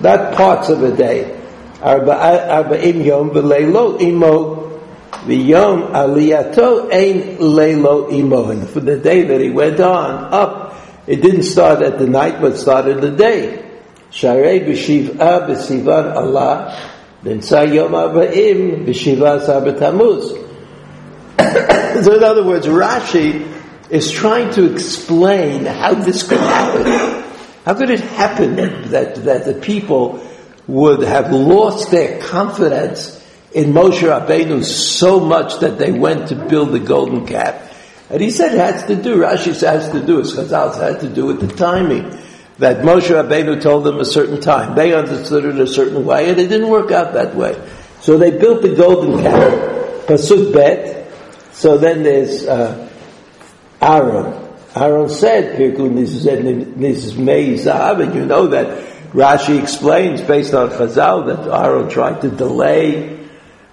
not 0.00 0.34
parts 0.34 0.68
of 0.68 0.82
a 0.82 0.94
day. 0.94 1.40
Arba'im 1.80 3.04
yom 3.04 3.30
v'leilo 3.30 4.00
imo 4.00 4.80
v'yom 5.24 5.90
aliyato 5.92 6.92
ein 6.92 7.38
leilo 7.38 8.12
imo. 8.12 8.50
And 8.50 8.68
for 8.68 8.80
the 8.80 8.98
day 8.98 9.22
that 9.24 9.40
he 9.40 9.50
went 9.50 9.80
on 9.80 10.32
up, 10.32 10.74
it 11.06 11.20
didn't 11.20 11.42
start 11.42 11.82
at 11.82 11.98
the 11.98 12.06
night, 12.06 12.40
but 12.40 12.56
started 12.56 13.00
the 13.00 13.10
day. 13.10 13.62
Sharei 14.10 14.66
b'shiv'a 14.66 15.48
b'sivan 15.48 16.14
Allah, 16.14 16.90
then 17.22 17.40
yom 17.72 17.92
arba'im 17.92 18.86
b'shiva 18.86 19.44
sabbatamuz. 19.44 20.42
so 22.04 22.16
in 22.16 22.22
other 22.22 22.44
words, 22.44 22.66
Rashi 22.66 23.53
is 23.90 24.10
trying 24.10 24.52
to 24.54 24.72
explain 24.72 25.64
how 25.66 25.94
this 25.94 26.26
could 26.26 26.40
happen. 26.40 27.24
How 27.64 27.74
could 27.74 27.90
it 27.90 28.00
happen 28.00 28.56
that, 28.90 29.14
that 29.24 29.44
the 29.44 29.54
people 29.54 30.26
would 30.66 31.02
have 31.02 31.32
lost 31.32 31.90
their 31.90 32.20
confidence 32.20 33.22
in 33.52 33.72
Moshe 33.72 34.00
Rabbeinu 34.00 34.64
so 34.64 35.20
much 35.20 35.60
that 35.60 35.78
they 35.78 35.92
went 35.92 36.28
to 36.28 36.34
build 36.34 36.72
the 36.72 36.80
golden 36.80 37.26
calf? 37.26 37.70
And 38.10 38.20
he 38.20 38.30
said 38.30 38.54
it 38.54 38.58
has 38.58 38.84
to 38.86 38.96
do, 38.96 39.16
Rashi 39.16 39.54
says 39.54 39.62
it 39.62 39.66
has 39.66 39.92
to 39.92 40.06
do, 40.06 40.20
as 40.20 40.34
Chazal 40.34 40.80
had 40.80 41.00
to 41.00 41.08
do 41.08 41.26
with 41.26 41.40
the 41.40 41.54
timing. 41.56 42.18
That 42.58 42.84
Moshe 42.84 43.08
Rabbeinu 43.08 43.60
told 43.60 43.84
them 43.84 43.98
a 43.98 44.04
certain 44.04 44.40
time. 44.40 44.76
They 44.76 44.94
understood 44.94 45.44
it 45.44 45.58
a 45.58 45.66
certain 45.66 46.04
way, 46.04 46.30
and 46.30 46.38
it 46.38 46.48
didn't 46.48 46.68
work 46.68 46.92
out 46.92 47.14
that 47.14 47.34
way. 47.34 47.60
So 48.00 48.16
they 48.16 48.30
built 48.30 48.62
the 48.62 48.76
golden 48.76 49.20
calf. 49.22 50.06
Pasuk 50.06 50.52
Bet, 50.52 51.10
so 51.52 51.78
then 51.78 52.02
there's 52.02 52.46
uh, 52.46 52.88
Aaron. 53.84 54.40
Aaron 54.74 55.10
said, 55.10 55.58
Nizmei 55.58 57.54
Zahav, 57.54 58.02
and 58.02 58.14
you 58.14 58.24
know 58.24 58.48
that 58.48 59.12
Rashi 59.12 59.62
explains 59.62 60.22
based 60.22 60.54
on 60.54 60.70
Chazal 60.70 61.26
that 61.26 61.46
Aaron 61.52 61.90
tried 61.90 62.22
to 62.22 62.30
delay, 62.30 63.20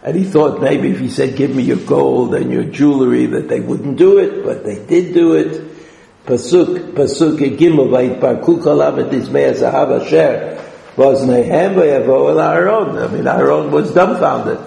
and 0.03 0.15
he 0.15 0.25
thought 0.25 0.61
maybe 0.61 0.89
if 0.89 0.99
he 0.99 1.09
said, 1.09 1.37
give 1.37 1.55
me 1.55 1.63
your 1.63 1.77
gold 1.77 2.35
and 2.35 2.51
your 2.51 2.65
jewelry, 2.65 3.25
that 3.27 3.47
they 3.47 3.61
wouldn't 3.61 3.97
do 3.97 4.17
it, 4.19 4.43
but 4.43 4.65
they 4.65 4.85
did 4.85 5.13
do 5.13 5.35
it. 5.35 5.69
Pasuk, 6.25 6.93
Pasuk 6.93 7.37
Gimel, 7.57 7.89
Vayitparku 7.89 8.61
Kolam 8.61 8.99
et 8.99 9.11
Nizmei 9.11 9.53
Zahav 9.53 10.01
Asher, 10.01 10.61
was 10.97 11.25
Nehem 11.25 11.75
Vayavo 11.75 12.31
El 12.31 12.39
Aaron. 12.39 12.97
I 12.97 13.07
mean, 13.07 13.27
Aaron 13.27 13.71
was 13.71 13.93
dumbfounded 13.93 14.59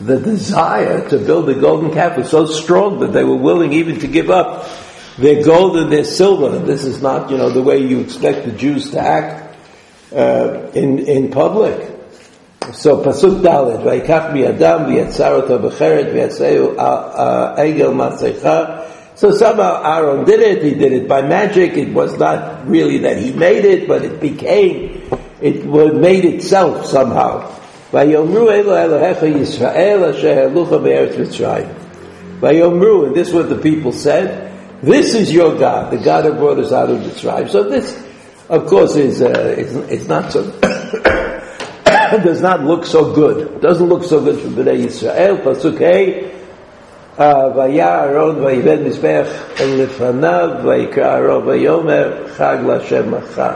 the 0.00 0.20
desire 0.20 1.08
to 1.08 1.18
build 1.18 1.46
the 1.46 1.54
golden 1.54 1.92
calf 1.92 2.18
was 2.18 2.30
so 2.30 2.44
strong 2.44 3.00
that 3.00 3.12
they 3.12 3.24
were 3.24 3.36
willing 3.36 3.72
even 3.72 3.98
to 4.00 4.06
give 4.06 4.30
up 4.30 4.68
their 5.18 5.42
gold 5.42 5.76
and 5.76 5.92
their 5.92 6.04
silver. 6.04 6.58
This 6.58 6.84
is 6.84 7.00
not, 7.00 7.30
you 7.30 7.38
know, 7.38 7.50
the 7.50 7.62
way 7.62 7.78
you 7.78 8.00
expect 8.00 8.44
the 8.44 8.52
Jews 8.52 8.90
to 8.90 9.00
act 9.00 9.56
uh, 10.12 10.70
in 10.74 10.98
in 11.00 11.30
public. 11.30 11.92
So 12.72 13.02
pasuk 13.02 13.42
dalet 13.42 13.82
vayikach 13.82 14.32
biyadam 14.32 14.86
viyatzarot 14.86 15.48
becheret 15.48 16.12
v'yatzeu 16.12 16.76
egel 17.56 17.92
matzecha. 17.94 18.92
So 19.14 19.30
somehow 19.30 19.82
Aaron 19.82 20.24
did 20.24 20.40
it. 20.40 20.62
He 20.62 20.74
did 20.74 20.92
it 20.92 21.08
by 21.08 21.22
magic. 21.22 21.72
It 21.72 21.94
was 21.94 22.18
not 22.18 22.68
really 22.68 22.98
that 22.98 23.16
he 23.16 23.32
made 23.32 23.64
it, 23.64 23.88
but 23.88 24.02
it 24.04 24.20
became. 24.20 25.08
It 25.40 25.64
made 25.64 26.24
itself 26.24 26.84
somehow. 26.86 27.50
Vayomru 27.92 28.52
Elo 28.52 28.74
Elohecha 28.74 29.32
Yisrael 29.32 30.12
Asher 30.12 30.50
Elucha 30.50 30.82
Be'eretz 30.82 31.14
Mitzrayim. 31.14 31.72
Vayomru, 32.40 33.06
and 33.06 33.14
this 33.14 33.28
is 33.28 33.34
what 33.34 33.48
the 33.48 33.56
people 33.56 33.92
said, 33.92 34.52
this 34.81 35.13
is 35.13 35.31
your 35.31 35.57
God, 35.57 35.91
the 35.91 35.97
God 35.97 36.25
who 36.25 36.33
brought 36.33 36.59
us 36.59 36.71
out 36.71 36.89
of 36.89 36.99
Mitzrayim. 36.99 37.49
So 37.49 37.63
this, 37.63 38.01
of 38.49 38.67
course, 38.67 38.95
is, 38.95 39.21
uh, 39.21 39.55
it's, 39.57 39.73
it's 39.91 40.07
not 40.07 40.31
so, 40.31 40.43
does 42.19 42.41
not 42.41 42.61
look 42.63 42.85
so 42.85 43.13
good. 43.13 43.55
It 43.55 43.61
doesn't 43.61 43.87
look 43.87 44.03
so 44.03 44.23
good 44.23 44.39
for 44.39 44.47
Bnei 44.47 44.85
Yisrael. 44.85 45.43
Pasuk 45.43 45.77
Hey, 45.77 46.31
והיה 47.17 48.03
אהרון 48.03 48.43
ויבן 48.43 48.83
מזבח 48.83 49.27
לפניו 49.65 50.49
ויקרא 50.63 51.05
אהרון 51.05 51.47
ויאמר 51.47 52.13
חג 52.37 52.57
להשם 52.67 53.11
מחר. 53.11 53.51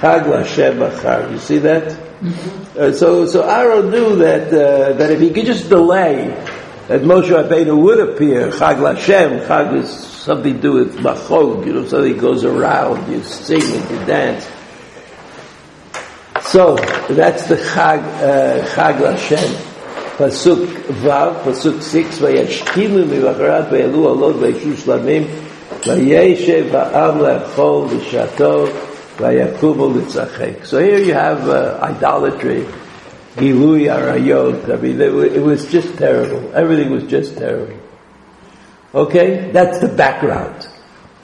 חג 0.00 0.20
להשם 0.30 0.80
מחר. 0.80 1.20
You 1.32 1.38
see 1.38 1.58
that? 1.58 1.94
Uh, 2.76 2.92
so, 2.92 3.26
so 3.26 3.42
Aaron 3.48 3.90
knew 3.90 4.16
that 4.16 4.48
uh, 4.48 4.92
that 4.94 5.10
if 5.10 5.20
he 5.20 5.30
could 5.30 5.44
just 5.44 5.68
delay, 5.68 6.28
that 6.88 7.02
Moshe 7.02 7.28
Rabbeinu 7.28 7.76
would 7.76 8.00
appear. 8.00 8.50
Chag 8.50 8.76
Lashem, 8.76 9.46
Chag 9.46 9.74
is 9.74 9.90
something 10.19 10.55
to 10.55 10.61
do 10.61 10.73
with 10.73 10.97
machog, 10.97 11.65
you 11.65 11.73
know, 11.73 11.85
something 11.87 12.17
goes 12.17 12.43
around, 12.43 13.09
you 13.11 13.23
sing 13.23 13.61
and 13.61 13.89
you 13.89 14.05
dance. 14.05 14.47
So 16.41 16.75
that's 17.09 17.47
the 17.47 17.55
Chag 17.55 17.99
uh, 17.99 18.65
Chag 18.75 18.97
Lashem. 18.99 19.65
Pasuk 20.17 20.65
Vav, 21.03 21.43
Pasuk 21.43 21.81
six, 21.81 22.19
Vayashkimu 22.19 23.05
mivacharat 23.07 23.69
vayalu 23.69 24.05
alot 24.11 24.35
vayishu 24.35 24.73
shlamim, 24.73 25.25
vayeshev 25.83 26.71
ha'am 26.71 27.19
le'achol 27.19 27.87
v'shato, 27.89 28.67
So 30.65 30.79
here 30.79 30.97
you 30.99 31.13
have 31.13 31.47
uh, 31.47 31.79
idolatry, 31.81 32.65
Gilui 33.35 33.87
Arayot. 33.87 34.69
I 34.71 34.75
mean, 34.81 34.99
it 34.99 35.41
was 35.41 35.71
just 35.71 35.97
terrible. 35.97 36.53
Everything 36.53 36.89
was 36.91 37.03
just 37.03 37.37
terrible. 37.37 37.77
Okay? 38.93 39.51
That's 39.51 39.79
the 39.79 39.87
background. 39.87 40.67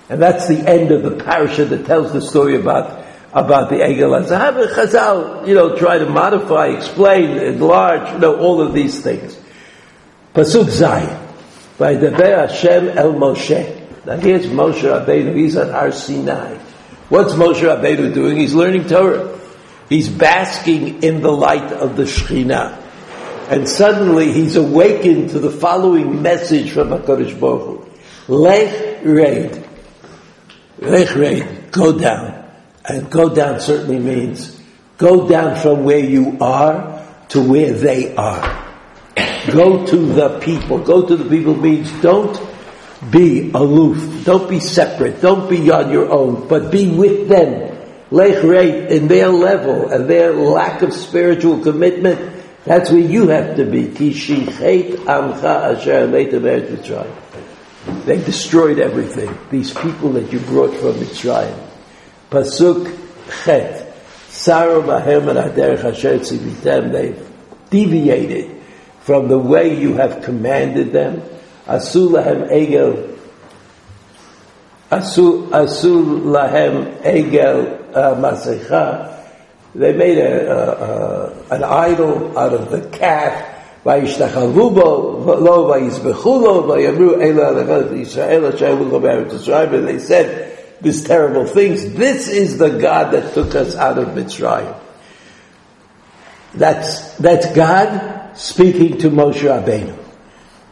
And 0.10 0.22
that's 0.22 0.48
the 0.48 0.60
end 0.60 0.92
of 0.92 1.04
the 1.04 1.24
parasha 1.24 1.66
that 1.66 1.86
tells 1.86 2.14
the 2.14 2.22
story 2.22 2.56
about, 2.56 3.06
about 3.34 3.70
the 3.70 3.78
Egel 3.78 4.22
HaZahav. 4.24 4.74
Chazal, 4.74 5.48
you 5.48 5.56
know, 5.56 5.76
try 5.78 5.98
to 5.98 6.06
modify, 6.06 6.68
explain, 6.68 7.38
enlarge, 7.38 8.12
you 8.14 8.20
know, 8.20 8.38
all 8.40 8.62
of 8.62 8.74
these 8.74 9.02
things. 9.02 9.40
Pasuk 10.34 10.66
Zayin. 10.66 11.22
By 11.78 11.96
the 11.96 12.12
Hashem 12.12 12.90
El 12.90 13.14
Moshe. 13.14 14.06
Now 14.06 14.18
here's 14.18 14.46
Moshe 14.46 14.84
Rabbeinu, 14.84 15.36
he's 15.36 15.58
on 15.58 15.72
Har 15.72 15.92
Sinai. 15.92 16.58
What's 17.10 17.34
Moshe 17.34 17.62
Rabbeinu 17.62 18.14
doing? 18.14 18.38
He's 18.38 18.54
learning 18.54 18.88
Torah. 18.88 19.40
He's 19.90 20.08
basking 20.08 21.04
in 21.04 21.22
the 21.22 21.32
light 21.32 21.72
of 21.74 21.96
the 21.98 22.04
Shekhinah. 22.04 22.85
And 23.48 23.70
suddenly 23.70 24.32
he's 24.32 24.56
awakened 24.56 25.30
to 25.32 25.40
the 25.40 25.52
following 25.52 26.22
message 26.22 26.72
from 26.72 26.90
HaKadosh 26.90 27.40
Baruch 27.40 27.88
Hu. 28.28 28.34
Lech 28.34 29.04
Reid. 29.04 29.64
Lech 30.80 31.16
Reid. 31.16 31.72
Go 31.72 31.98
down. 31.98 32.44
And 32.84 33.10
go 33.10 33.34
down 33.34 33.60
certainly 33.60 34.00
means 34.00 34.60
go 34.98 35.28
down 35.28 35.58
from 35.58 35.84
where 35.84 36.00
you 36.00 36.38
are 36.42 37.08
to 37.30 37.42
where 37.42 37.74
they 37.74 38.16
are. 38.16 38.66
Go 39.52 39.86
to 39.86 39.96
the 39.96 40.40
people. 40.40 40.80
Go 40.80 41.06
to 41.06 41.16
the 41.16 41.30
people 41.30 41.56
means 41.56 41.92
don't 42.02 42.40
be 43.12 43.52
aloof. 43.52 44.26
Don't 44.26 44.50
be 44.50 44.60
separate. 44.60 45.22
Don't 45.22 45.48
be 45.48 45.70
on 45.70 45.92
your 45.92 46.12
own, 46.12 46.48
but 46.48 46.72
be 46.72 46.90
with 46.90 47.30
them. 47.30 47.78
Lech 48.10 48.44
Reid 48.44 48.92
in 48.92 49.08
their 49.08 49.30
level 49.30 49.90
and 49.90 50.10
their 50.10 50.34
lack 50.34 50.82
of 50.82 50.94
spiritual 50.94 51.60
commitment 51.60 52.35
that's 52.66 52.90
where 52.90 53.00
you 53.00 53.28
have 53.28 53.58
to 53.58 53.66
be. 53.66 53.84
They 58.06 58.18
destroyed 58.18 58.80
everything. 58.80 59.38
These 59.52 59.74
people 59.76 60.14
that 60.14 60.34
you 60.34 60.40
brought 60.40 60.74
from 60.74 60.94
Mitzrayim. 60.94 61.68
Pasuk 62.32 62.98
Chet. 63.44 63.94
Saro 64.30 64.82
Bahem 64.82 65.32
Aderech 65.32 65.84
Asher 65.84 66.18
Tzivitem. 66.18 66.92
They 66.92 67.16
deviated 67.70 68.50
from 69.02 69.28
the 69.28 69.38
way 69.38 69.80
you 69.80 69.94
have 69.98 70.24
commanded 70.24 70.92
them. 70.92 71.22
Asul 71.68 72.14
Lahem 72.14 72.50
Egel. 72.50 73.16
Asul 74.90 75.50
Lahem 75.52 77.00
Egel 77.04 77.96
uh, 77.96 78.16
Masecha. 78.16 79.15
They 79.76 79.92
made 79.92 80.18
an 80.18 81.64
idol 81.64 82.38
out 82.38 82.54
of 82.54 82.72
the 82.72 82.88
calf. 82.98 83.52
lo 83.84 83.94
And 89.74 89.88
they 89.88 90.00
said 90.00 90.58
these 90.82 91.04
terrible 91.04 91.46
things. 91.46 91.94
This 91.94 92.28
is 92.30 92.58
the 92.58 92.70
God 92.80 93.12
that 93.12 93.34
took 93.34 93.54
us 93.54 93.76
out 93.76 93.98
of 93.98 94.08
Mitzrayim. 94.10 94.80
That's, 96.54 97.18
that's 97.18 97.54
God 97.54 98.38
speaking 98.38 98.98
to 99.00 99.10
Moshe 99.10 99.42
Rabbeinu. 99.42 99.98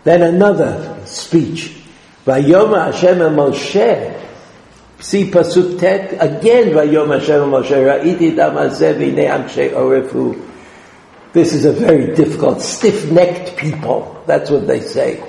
Then 0.05 0.21
another 0.21 1.01
speech. 1.05 1.75
Vayoma 2.25 2.93
Hashem 2.93 3.17
Moshe 3.17 4.22
See 5.03 5.29
Pasuk 5.29 5.81
Tet, 5.81 6.13
again, 6.13 6.69
Vayom 6.69 7.11
Hashem 7.11 7.51
Moshe, 7.51 7.75
Ra'iti 7.75 8.37
Damazeh 8.37 8.95
V'nei 8.95 9.27
Amshei 9.27 9.73
Orefu. 9.73 10.41
This 11.33 11.53
is 11.53 11.65
a 11.65 11.73
very 11.73 12.15
difficult, 12.15 12.61
stiff-necked 12.61 13.57
people. 13.57 14.23
That's 14.25 14.49
what 14.49 14.65
they 14.65 14.79
say. 14.79 15.21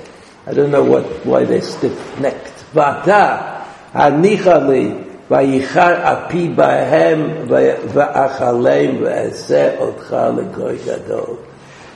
I 0.47 0.53
don't 0.53 0.71
know 0.71 0.81
what, 0.81 1.03
why 1.25 1.43
they're 1.43 1.61
stiff-necked. 1.61 2.71
Vata, 2.73 3.65
Hanichali, 3.91 5.27
Vayichar 5.27 5.99
api 5.99 6.47
bahem, 6.55 7.45
va'achalem, 7.49 8.99
v'aseh 8.99 9.77
otcha 9.77 10.31
legoy 10.39 10.85
gadol. 10.85 11.45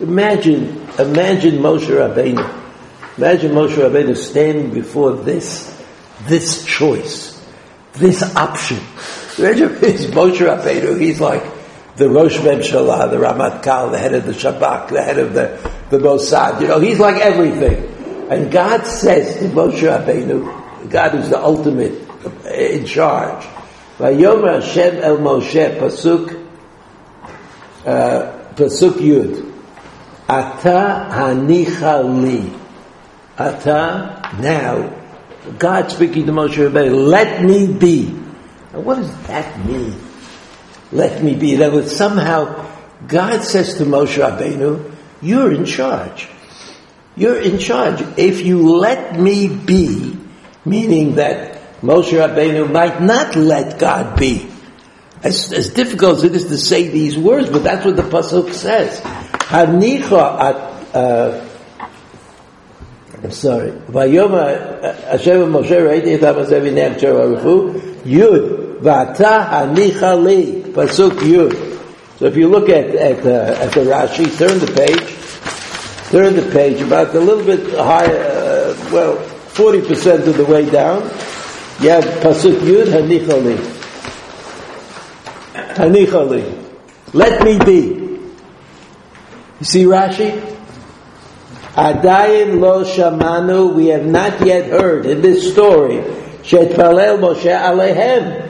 Imagine, 0.01 0.85
imagine 0.99 1.59
Moshe 1.59 1.87
Rabbeinu. 1.87 2.45
Imagine 3.17 3.51
Moshe 3.53 3.77
Rabbeinu 3.77 4.17
standing 4.17 4.73
before 4.73 5.13
this, 5.13 5.81
this 6.27 6.65
choice 6.65 7.28
this 7.99 8.23
option. 8.35 8.77
Imagine 9.37 9.77
it's 9.81 10.05
Moshe 10.05 10.39
Rabbeinu, 10.39 10.99
he's 10.99 11.19
like 11.19 11.43
the 11.95 12.09
Rosh 12.09 12.37
Memshalah, 12.37 13.11
the 13.11 13.17
Ramat 13.17 13.61
Kal, 13.61 13.89
the 13.89 13.97
head 13.97 14.13
of 14.13 14.25
the 14.25 14.31
Shabak, 14.31 14.89
the 14.89 15.03
head 15.03 15.19
of 15.19 15.33
the, 15.33 15.59
the 15.89 15.97
Mossad, 15.97 16.61
you 16.61 16.67
know, 16.67 16.79
he's 16.79 16.99
like 16.99 17.21
everything. 17.21 17.85
And 18.29 18.51
God 18.51 18.85
says 18.85 19.39
to 19.39 19.45
Moshe 19.49 19.81
Rabbeinu, 19.81 20.89
God 20.89 21.15
is 21.15 21.29
the 21.29 21.43
ultimate 21.43 22.09
in 22.45 22.85
charge. 22.85 23.43
Vayomer 23.97 24.61
Hashem 24.61 24.97
el 25.03 25.17
Moshe, 25.17 25.77
Pasuk, 25.77 26.47
uh, 27.85 28.53
Pasuk 28.53 28.93
Yud. 28.93 29.45
Ata 30.27 31.09
hanicha 31.11 32.03
li. 32.21 32.53
Ata, 33.37 34.35
now, 34.39 34.98
God 35.57 35.91
speaking 35.91 36.25
to 36.27 36.31
Moshe 36.31 36.55
Rabbeinu, 36.55 37.07
let 37.07 37.43
me 37.43 37.67
be. 37.67 38.05
Now 38.73 38.81
what 38.81 38.95
does 38.95 39.27
that 39.27 39.65
mean? 39.65 39.99
Let 40.91 41.23
me 41.23 41.35
be. 41.35 41.55
That 41.57 41.71
was 41.71 41.95
somehow, 41.95 42.67
God 43.07 43.43
says 43.43 43.75
to 43.75 43.85
Moshe 43.85 44.17
Rabbeinu, 44.17 44.95
you're 45.21 45.51
in 45.53 45.65
charge. 45.65 46.27
You're 47.15 47.39
in 47.39 47.59
charge. 47.59 48.01
If 48.17 48.41
you 48.45 48.77
let 48.77 49.19
me 49.19 49.47
be, 49.47 50.17
meaning 50.65 51.15
that 51.15 51.81
Moshe 51.81 52.11
Rabbeinu 52.11 52.71
might 52.71 53.01
not 53.01 53.35
let 53.35 53.79
God 53.79 54.17
be. 54.17 54.49
As, 55.21 55.51
as 55.51 55.69
difficult 55.73 56.19
as 56.19 56.23
it 56.23 56.35
is 56.35 56.45
to 56.45 56.57
say 56.57 56.87
these 56.87 57.17
words, 57.17 57.49
but 57.49 57.63
that's 57.63 57.85
what 57.85 57.97
the 57.97 58.03
Pasuk 58.03 58.53
says. 58.53 59.01
Hanicha 59.01 60.39
at, 60.39 60.95
uh, 60.95 61.48
I'm 63.21 63.31
sorry. 63.31 63.71
Vayoma 63.71 64.81
Hashem 65.03 65.51
Moshe 65.51 65.67
Reiti 65.67 66.13
et 66.13 66.21
Hamazeh 66.21 66.61
Amsher 66.61 67.13
Baruchu 67.13 67.81
Yud 68.03 68.79
V'ata 68.79 69.49
Hanicha 69.49 70.23
Li 70.23 70.63
Pasuk 70.71 71.19
Yud. 71.19 71.53
So 72.17 72.25
if 72.25 72.37
you 72.37 72.47
look 72.47 72.69
at 72.69 72.95
at, 72.95 73.25
uh, 73.25 73.61
at 73.61 73.71
the 73.73 73.81
Rashi, 73.81 74.25
turn 74.37 74.59
the 74.59 74.67
page, 74.67 75.17
turn 76.11 76.35
the 76.35 76.49
page 76.53 76.81
about 76.81 77.13
a 77.13 77.19
little 77.19 77.43
bit 77.43 77.75
higher, 77.75 78.19
uh, 78.19 78.89
well, 78.91 79.17
forty 79.19 79.81
percent 79.81 80.25
of 80.25 80.37
the 80.37 80.45
way 80.45 80.69
down. 80.69 81.03
You 81.81 81.89
have 81.89 82.05
Pasuk 82.23 82.59
Yud 82.59 82.87
Hanicha 82.87 83.43
Li. 83.43 83.57
Li. 86.29 86.43
Let 87.13 87.43
me 87.43 87.59
be. 87.65 87.81
You 89.59 89.65
see 89.65 89.83
Rashi? 89.83 90.48
Adayin 91.75 92.59
lo 92.59 92.83
shamanu, 92.83 93.73
we 93.73 93.87
have 93.87 94.05
not 94.05 94.45
yet 94.45 94.69
heard 94.69 95.05
in 95.05 95.21
this 95.21 95.51
story, 95.51 95.97
Shetpalel 96.41 97.19
Moshe 97.19 97.45
Alehem, 97.45 98.47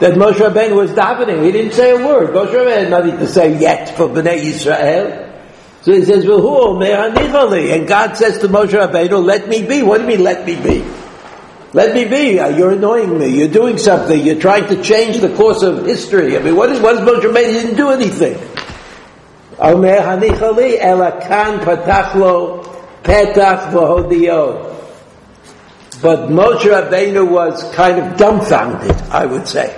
that 0.00 0.14
Moshe 0.14 0.36
Rabbeinu 0.36 0.76
was 0.76 0.92
davening. 0.92 1.44
He 1.44 1.52
didn't 1.52 1.72
say 1.72 1.90
a 1.90 1.96
word. 1.96 2.30
Moshe 2.30 2.52
Rabbeinu 2.52 2.82
had 2.82 2.90
nothing 2.90 3.18
to 3.18 3.26
say 3.26 3.58
yet 3.58 3.96
for 3.96 4.08
Bnei 4.08 4.40
Yisrael. 4.40 5.26
So 5.82 5.92
he 5.92 6.04
says, 6.04 6.24
and 6.24 7.88
God 7.88 8.16
says 8.16 8.38
to 8.38 8.48
Moshe 8.48 8.68
Rabbeinu, 8.68 9.24
let 9.24 9.48
me 9.48 9.66
be. 9.66 9.82
What 9.82 9.98
do 9.98 10.04
you 10.04 10.08
mean, 10.08 10.22
let 10.22 10.46
me 10.46 10.56
be? 10.56 10.84
Let 11.72 11.94
me 11.94 12.04
be. 12.04 12.38
Uh, 12.38 12.48
you're 12.48 12.72
annoying 12.72 13.18
me. 13.18 13.28
You're 13.28 13.48
doing 13.48 13.78
something. 13.78 14.20
You're 14.24 14.40
trying 14.40 14.66
to 14.68 14.82
change 14.82 15.20
the 15.20 15.34
course 15.36 15.62
of 15.62 15.86
history. 15.86 16.36
I 16.36 16.42
mean, 16.42 16.56
what 16.56 16.70
is, 16.70 16.80
what 16.80 16.96
is 16.96 17.00
Moshe 17.00 17.22
Rabbeinu? 17.22 17.46
He 17.46 17.52
didn't 17.52 17.76
do 17.76 17.90
anything. 17.90 18.38
אומר 19.59 19.99
הניחא 20.01 20.49
לי, 20.57 20.81
אלא 20.81 21.05
כאן 21.27 21.57
פתח 21.65 22.15
לו 22.15 22.61
פתח 23.01 23.65
והודיעו. 23.71 24.51
But 26.01 26.29
Moshe 26.29 26.65
Rabbeinu 26.65 27.31
was 27.31 27.63
kind 27.73 27.97
of 27.99 28.17
dumbfounded, 28.17 28.95
I 29.09 29.25
would 29.25 29.47
say. 29.47 29.73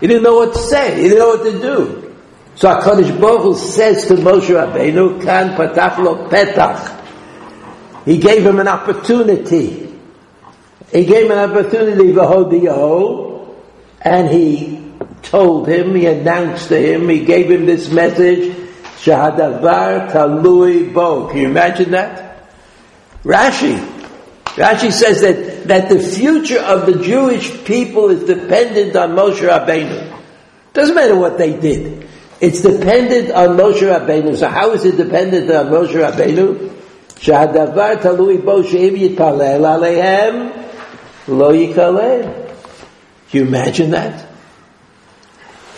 He 0.00 0.08
didn't 0.08 0.24
know 0.24 0.34
what 0.34 0.54
to 0.54 0.58
say. 0.58 0.96
He 0.96 1.02
didn't 1.02 1.18
know 1.18 1.36
what 1.36 1.44
to 1.44 1.60
do. 1.60 2.14
So 2.56 2.68
HaKadosh 2.68 3.20
Baruch 3.20 3.42
Hu 3.42 3.54
says 3.56 4.06
to 4.06 4.14
Moshe 4.14 4.48
Rabbeinu, 4.48 5.22
Kan 5.22 5.50
patach 5.50 5.98
lo 5.98 6.28
petach. 6.28 6.98
He 8.04 8.18
gave 8.18 8.44
him 8.44 8.58
an 8.58 8.68
opportunity. 8.68 9.96
He 10.90 11.04
gave 11.04 11.26
him 11.26 11.32
an 11.32 11.50
opportunity, 11.50 12.12
v'hodiyaho, 12.12 13.54
and 14.02 14.28
he 14.28 14.92
told 15.22 15.68
him, 15.68 15.94
he 15.94 16.06
announced 16.06 16.68
to 16.68 16.76
him, 16.76 17.08
he 17.08 17.24
gave 17.24 17.50
him 17.50 17.64
this 17.64 17.90
message, 17.90 18.54
Shahadavar 18.97 20.11
talui 20.11 20.93
bo. 20.93 21.27
Can 21.27 21.37
you 21.37 21.47
imagine 21.47 21.91
that? 21.91 22.49
Rashi. 23.23 23.77
Rashi 24.55 24.91
says 24.91 25.21
that, 25.21 25.67
that 25.67 25.89
the 25.89 25.99
future 25.99 26.59
of 26.59 26.85
the 26.87 27.03
Jewish 27.03 27.63
people 27.63 28.09
is 28.09 28.23
dependent 28.23 28.95
on 28.95 29.11
Moshe 29.11 29.47
Rabbeinu. 29.47 30.19
Doesn't 30.73 30.95
matter 30.95 31.15
what 31.15 31.37
they 31.37 31.59
did. 31.59 32.07
It's 32.41 32.61
dependent 32.61 33.31
on 33.31 33.57
Moshe 33.57 33.81
Rabbeinu. 33.81 34.35
So 34.37 34.47
how 34.47 34.71
is 34.71 34.85
it 34.85 34.97
dependent 34.97 35.51
on 35.51 35.67
Moshe 35.67 35.93
Rabbeinu? 35.93 36.73
Shahadavar 37.19 37.97
talui 37.97 38.43
bo 38.43 38.63
she'im 38.63 38.95
yitpalel 38.95 39.61
aleihem 39.61 41.27
lo 41.27 41.53
yikaleh. 41.53 42.47
Can 43.29 43.41
you 43.41 43.47
imagine 43.47 43.91
that? 43.91 44.26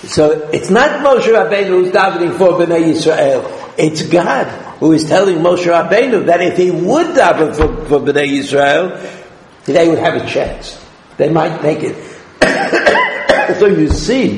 So 0.07 0.49
it's 0.49 0.69
not 0.69 1.01
Moshe 1.01 1.27
Rabbeinu 1.27 1.67
who's 1.67 1.91
davening 1.91 2.37
for 2.37 2.53
Bnei 2.53 2.93
Yisrael. 2.93 3.73
It's 3.77 4.03
God 4.03 4.47
who 4.79 4.93
is 4.93 5.07
telling 5.07 5.37
Moshe 5.37 5.65
Rabbeinu 5.65 6.27
that 6.27 6.41
if 6.41 6.57
he 6.57 6.71
would 6.71 7.07
daven 7.15 7.55
for, 7.55 7.85
for 7.85 7.99
Bnei 7.99 8.29
Yisrael, 8.29 9.65
they 9.65 9.87
would 9.87 9.99
have 9.99 10.15
a 10.15 10.25
chance. 10.25 10.83
They 11.17 11.29
might 11.29 11.61
make 11.61 11.79
it. 11.81 11.95
so 13.59 13.65
you 13.65 13.89
see 13.89 14.37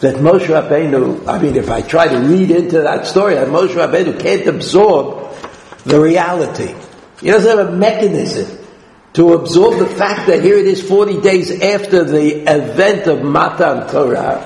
that 0.00 0.16
Moshe 0.16 0.46
Rabbeinu, 0.46 1.28
I 1.28 1.40
mean, 1.40 1.54
if 1.54 1.70
I 1.70 1.82
try 1.82 2.08
to 2.08 2.18
read 2.18 2.50
into 2.50 2.80
that 2.80 3.06
story, 3.06 3.36
that 3.36 3.48
Moshe 3.48 3.74
Rabbeinu 3.74 4.20
can't 4.20 4.48
absorb 4.48 5.32
the 5.84 6.00
reality. 6.00 6.74
He 7.20 7.28
doesn't 7.28 7.56
have 7.56 7.68
a 7.68 7.72
mechanism 7.72 8.58
to 9.12 9.34
absorb 9.34 9.78
the 9.78 9.86
fact 9.86 10.26
that 10.26 10.42
here 10.42 10.56
it 10.56 10.66
is 10.66 10.82
40 10.86 11.20
days 11.20 11.50
after 11.62 12.02
the 12.02 12.50
event 12.50 13.06
of 13.06 13.22
Matan 13.22 13.88
Torah, 13.88 14.44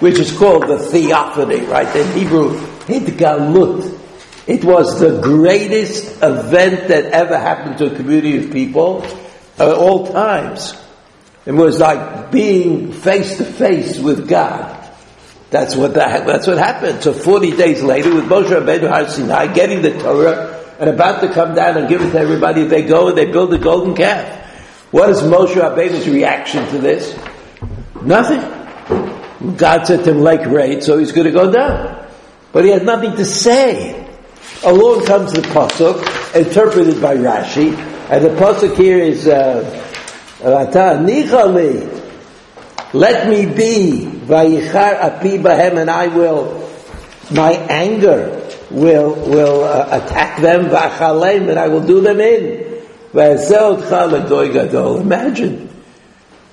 which 0.00 0.18
is 0.18 0.36
called 0.36 0.68
the 0.68 0.78
theophany, 0.78 1.60
right? 1.60 1.94
In 1.96 2.18
Hebrew, 2.18 2.58
Hitgalut. 2.86 4.00
It 4.46 4.64
was 4.64 5.00
the 5.00 5.20
greatest 5.20 6.22
event 6.22 6.88
that 6.88 7.06
ever 7.06 7.36
happened 7.36 7.78
to 7.78 7.92
a 7.92 7.96
community 7.96 8.44
of 8.44 8.52
people 8.52 9.02
at 9.58 9.72
all 9.72 10.12
times. 10.12 10.74
It 11.44 11.52
was 11.52 11.80
like 11.80 12.30
being 12.30 12.92
face 12.92 13.38
to 13.38 13.44
face 13.44 13.98
with 13.98 14.28
God. 14.28 14.82
That's 15.50 15.76
what 15.76 15.94
that, 15.94 16.26
that's 16.26 16.46
what 16.46 16.58
happened. 16.58 17.02
So 17.02 17.12
40 17.12 17.56
days 17.56 17.82
later, 17.82 18.14
with 18.14 18.24
Moshe 18.24 18.48
Rabbeinu 18.48 18.88
Har 18.88 19.08
Sinai 19.08 19.52
getting 19.52 19.82
the 19.82 19.98
Torah 19.98 20.64
and 20.78 20.90
about 20.90 21.20
to 21.20 21.32
come 21.32 21.54
down 21.54 21.78
and 21.78 21.88
give 21.88 22.02
it 22.02 22.10
to 22.10 22.18
everybody, 22.18 22.64
they 22.64 22.82
go 22.82 23.08
and 23.08 23.18
they 23.18 23.30
build 23.30 23.54
a 23.54 23.58
golden 23.58 23.94
calf. 23.94 24.44
What 24.90 25.10
is 25.10 25.20
Moshe 25.22 25.54
Rabbeinu's 25.54 26.08
reaction 26.08 26.66
to 26.68 26.78
this? 26.78 27.16
Nothing. 28.02 28.55
God 29.56 29.86
said 29.86 30.04
to 30.04 30.10
him, 30.12 30.20
like 30.20 30.46
raid, 30.46 30.82
so 30.82 30.98
he's 30.98 31.12
going 31.12 31.26
to 31.26 31.32
go 31.32 31.50
down. 31.50 32.08
But 32.52 32.64
he 32.64 32.70
had 32.70 32.84
nothing 32.84 33.16
to 33.16 33.24
say. 33.24 34.02
Along 34.64 35.04
comes 35.04 35.32
the 35.32 35.42
pasuk, 35.42 36.00
interpreted 36.34 37.02
by 37.02 37.16
Rashi, 37.16 37.76
and 38.10 38.24
the 38.24 38.30
pasuk 38.30 38.76
here 38.76 38.98
is 38.98 39.28
uh, 39.28 39.82
let 42.92 43.28
me 43.28 43.46
be 43.46 44.06
vayichar 44.06 44.94
api 45.00 45.36
and 45.36 45.90
I 45.90 46.06
will, 46.08 46.70
my 47.30 47.52
anger 47.52 48.48
will 48.70 49.14
will 49.14 49.64
uh, 49.64 49.88
attack 49.90 50.40
them 50.40 50.66
v'achalem, 50.66 51.48
and 51.50 51.58
I 51.58 51.68
will 51.68 51.86
do 51.86 52.00
them 52.00 52.20
in. 52.20 52.64
Imagine 55.02 55.65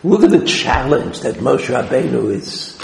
Look 0.03 0.23
at 0.23 0.31
the 0.31 0.45
challenge 0.45 1.21
that 1.21 1.35
Moshe 1.35 1.67
Rabbeinu 1.73 2.31
is, 2.31 2.77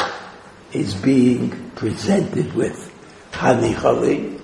is 0.72 0.96
being 0.96 1.72
presented 1.72 2.54
with. 2.54 2.86
Hanichali, 3.32 4.40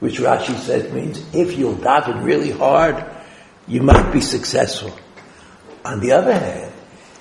which 0.00 0.18
Rashi 0.18 0.56
says 0.56 0.92
means 0.92 1.22
if 1.34 1.58
you'll 1.58 1.76
daven 1.76 2.24
really 2.24 2.50
hard, 2.50 3.04
you 3.66 3.82
might 3.82 4.10
be 4.12 4.20
successful. 4.20 4.92
On 5.84 6.00
the 6.00 6.12
other 6.12 6.32
hand, 6.32 6.72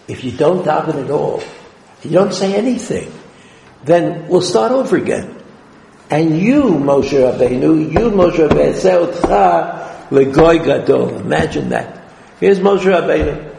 if 0.08 0.24
you 0.24 0.32
don't 0.32 0.66
daven 0.66 1.04
at 1.04 1.12
all, 1.12 1.44
you 2.02 2.12
don't 2.12 2.34
say 2.34 2.56
anything, 2.56 3.12
then 3.84 4.28
we'll 4.28 4.42
start 4.42 4.72
over 4.72 4.98
again. 4.98 5.38
And 6.10 6.40
you, 6.40 6.64
Moshe 6.64 7.12
Rabbeinu, 7.12 7.92
you, 7.92 8.10
Moshe 8.12 8.48
Rabbeinu. 8.48 8.82
Imagine 11.22 11.70
that. 11.70 12.04
Here's 12.40 12.60
Moshe 12.60 12.84
Rabbeinu. 12.84 13.53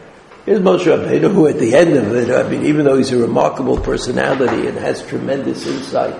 Here's 0.45 0.59
Moshe 0.59 0.85
Rabbeinu, 0.85 1.33
who 1.33 1.47
at 1.47 1.57
the 1.57 1.75
end 1.75 1.95
of 1.95 2.13
it, 2.13 2.29
I 2.29 2.47
mean, 2.47 2.67
even 2.67 2.85
though 2.85 2.97
he's 2.97 3.11
a 3.11 3.17
remarkable 3.17 3.79
personality 3.79 4.67
and 4.67 4.77
has 4.77 5.03
tremendous 5.03 5.65
insight 5.65 6.13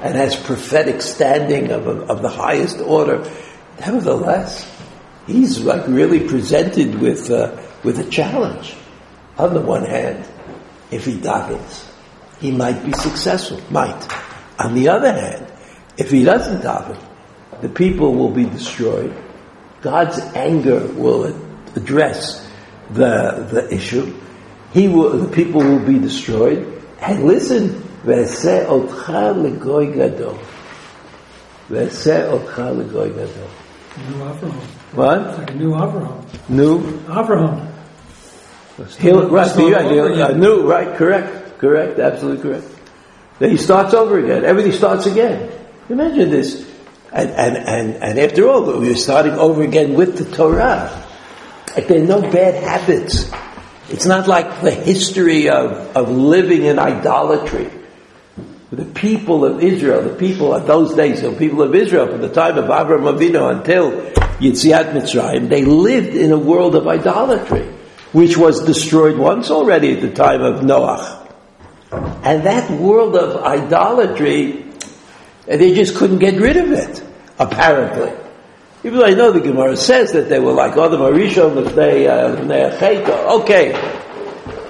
and 0.00 0.14
has 0.14 0.36
prophetic 0.36 1.02
standing 1.02 1.70
of, 1.70 1.86
of 1.86 2.22
the 2.22 2.30
highest 2.30 2.80
order, 2.80 3.30
nevertheless, 3.78 4.66
he's 5.26 5.60
like 5.60 5.86
really 5.86 6.26
presented 6.26 6.94
with 6.94 7.30
uh, 7.30 7.62
with 7.84 7.98
a 7.98 8.08
challenge. 8.08 8.74
On 9.36 9.52
the 9.52 9.60
one 9.60 9.84
hand, 9.84 10.26
if 10.90 11.04
he 11.04 11.18
davens, 11.18 11.86
he 12.40 12.50
might 12.50 12.82
be 12.86 12.92
successful. 12.94 13.60
Might. 13.70 14.08
On 14.58 14.74
the 14.74 14.88
other 14.88 15.12
hand, 15.12 15.46
if 15.98 16.10
he 16.10 16.24
doesn't 16.24 16.62
daven, 16.62 16.98
the 17.60 17.68
people 17.68 18.14
will 18.14 18.30
be 18.30 18.44
destroyed. 18.44 19.14
God's 19.82 20.18
anger 20.34 20.86
will 20.94 21.26
address 21.76 22.47
the, 22.90 23.48
the 23.50 23.74
issue. 23.74 24.14
He 24.72 24.88
will, 24.88 25.18
the 25.18 25.28
people 25.28 25.60
will 25.60 25.84
be 25.84 25.98
destroyed. 25.98 26.82
And 27.00 27.24
listen, 27.24 27.70
Ve'aseh 28.04 28.66
otcha 28.66 29.34
legoy 29.34 29.94
gadol. 29.94 30.38
Ve'aseh 31.68 32.30
otcha 32.30 32.74
legoy 32.74 33.14
gadol. 33.14 33.48
New 34.08 34.24
Avraham. 34.24 34.62
What? 34.94 35.20
It's 35.20 35.38
like 35.38 35.50
a 35.50 35.54
new 35.54 35.70
Avraham. 35.72 36.48
New? 36.48 36.80
Avraham. 37.06 37.74
He'll, 38.98 39.28
right, 39.28 39.56
right, 39.56 40.16
yeah, 40.16 40.26
uh, 40.26 40.32
new, 40.34 40.62
right, 40.62 40.96
correct, 40.96 41.58
correct, 41.58 41.98
absolutely 41.98 42.42
correct. 42.42 42.66
Then 43.40 43.50
he 43.50 43.56
starts 43.56 43.92
over 43.92 44.18
again. 44.18 44.44
Everything 44.44 44.70
starts 44.70 45.06
again. 45.06 45.50
Imagine 45.88 46.30
this. 46.30 46.64
And, 47.12 47.30
and, 47.30 47.56
and, 47.56 47.96
and 47.96 48.18
after 48.20 48.48
all, 48.48 48.62
we're 48.78 48.94
starting 48.94 49.32
over 49.32 49.62
again 49.62 49.94
with 49.94 50.18
the 50.18 50.36
Torah. 50.36 51.06
There 51.86 52.02
are 52.02 52.06
no 52.06 52.20
bad 52.20 52.54
habits. 52.62 53.30
It's 53.90 54.06
not 54.06 54.26
like 54.26 54.60
the 54.62 54.70
history 54.70 55.48
of, 55.48 55.96
of 55.96 56.10
living 56.10 56.64
in 56.64 56.78
idolatry. 56.78 57.70
The 58.70 58.84
people 58.84 59.44
of 59.44 59.62
Israel, 59.62 60.02
the 60.02 60.14
people 60.14 60.52
of 60.52 60.66
those 60.66 60.94
days, 60.94 61.22
the 61.22 61.32
people 61.32 61.62
of 61.62 61.74
Israel 61.74 62.06
from 62.08 62.20
the 62.20 62.28
time 62.28 62.58
of 62.58 62.66
Avraham 62.66 63.16
Avinu 63.16 63.50
until 63.56 63.92
Yetziat 64.40 64.92
Mitzrayim, 64.92 65.48
they 65.48 65.64
lived 65.64 66.14
in 66.14 66.32
a 66.32 66.38
world 66.38 66.74
of 66.74 66.86
idolatry, 66.86 67.62
which 68.12 68.36
was 68.36 68.64
destroyed 68.64 69.16
once 69.16 69.50
already 69.50 69.94
at 69.94 70.02
the 70.02 70.12
time 70.12 70.42
of 70.42 70.62
Noah. 70.62 71.26
And 71.90 72.42
that 72.44 72.70
world 72.70 73.16
of 73.16 73.42
idolatry, 73.42 74.66
they 75.46 75.74
just 75.74 75.96
couldn't 75.96 76.18
get 76.18 76.38
rid 76.38 76.58
of 76.58 76.72
it, 76.72 77.02
apparently. 77.38 78.12
Even 78.84 79.00
though 79.00 79.06
I 79.06 79.14
know 79.14 79.32
the 79.32 79.40
Gemara 79.40 79.76
says 79.76 80.12
that 80.12 80.28
they 80.28 80.38
were 80.38 80.52
like 80.52 80.72
Adam 80.72 81.00
HaRishon, 81.00 81.66
if 81.66 81.74
they, 81.74 82.06
uh, 82.06 83.40
okay, 83.40 83.74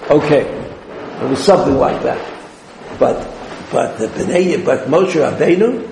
okay. 0.09 0.47
It 1.21 1.29
was 1.29 1.45
something 1.45 1.77
like 1.77 2.03
that. 2.05 2.19
But, 2.99 3.17
but 3.71 3.99
the 3.99 4.07
Bnei, 4.07 4.65
but 4.65 4.87
Moshe 4.87 5.13
Rabbeinu, 5.13 5.87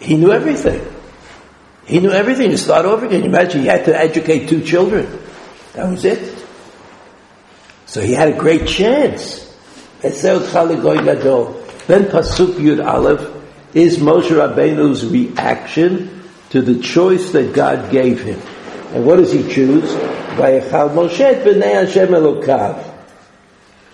he 0.00 0.16
knew 0.16 0.32
everything. 0.32 0.84
He 1.84 2.00
knew 2.00 2.10
everything. 2.10 2.50
To 2.50 2.58
start 2.58 2.84
over 2.84 3.06
again, 3.06 3.22
You 3.22 3.28
imagine 3.28 3.60
he 3.62 3.68
had 3.68 3.84
to 3.84 3.96
educate 3.96 4.48
two 4.48 4.62
children. 4.62 5.06
That 5.74 5.88
was 5.88 6.04
it. 6.04 6.44
So 7.86 8.00
he 8.00 8.12
had 8.12 8.28
a 8.28 8.36
great 8.36 8.66
chance. 8.66 9.56
Then 10.02 10.12
Pasuk 10.12 10.80
Yud 12.56 12.84
Aleph 12.84 13.30
is 13.74 13.98
Moshe 13.98 14.30
Rabbeinu's 14.30 15.06
reaction 15.06 16.17
to 16.50 16.62
the 16.62 16.80
choice 16.80 17.30
that 17.32 17.52
God 17.52 17.90
gave 17.90 18.22
him. 18.22 18.40
And 18.94 19.04
what 19.04 19.16
does 19.16 19.32
he 19.32 19.42
choose? 19.52 19.84
Vayechal 20.36 20.90
Moshe 20.94 21.20
et 21.20 21.44
b'nei 21.44 21.84
Hashem 21.84 22.08
Elokav. 22.08 22.82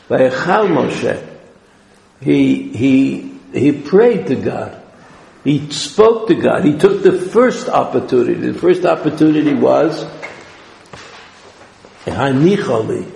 Vayechal 0.08 0.68
Moshe. 0.68 1.26
He, 2.20 2.68
he, 2.68 3.32
he 3.52 3.72
prayed 3.72 4.28
to 4.28 4.36
God. 4.36 4.80
He 5.42 5.70
spoke 5.70 6.28
to 6.28 6.34
God. 6.34 6.64
He 6.64 6.78
took 6.78 7.02
the 7.02 7.12
first 7.12 7.68
opportunity. 7.68 8.34
The 8.34 8.58
first 8.58 8.84
opportunity 8.86 9.52
was 9.52 10.04
Hanichali, 12.06 13.10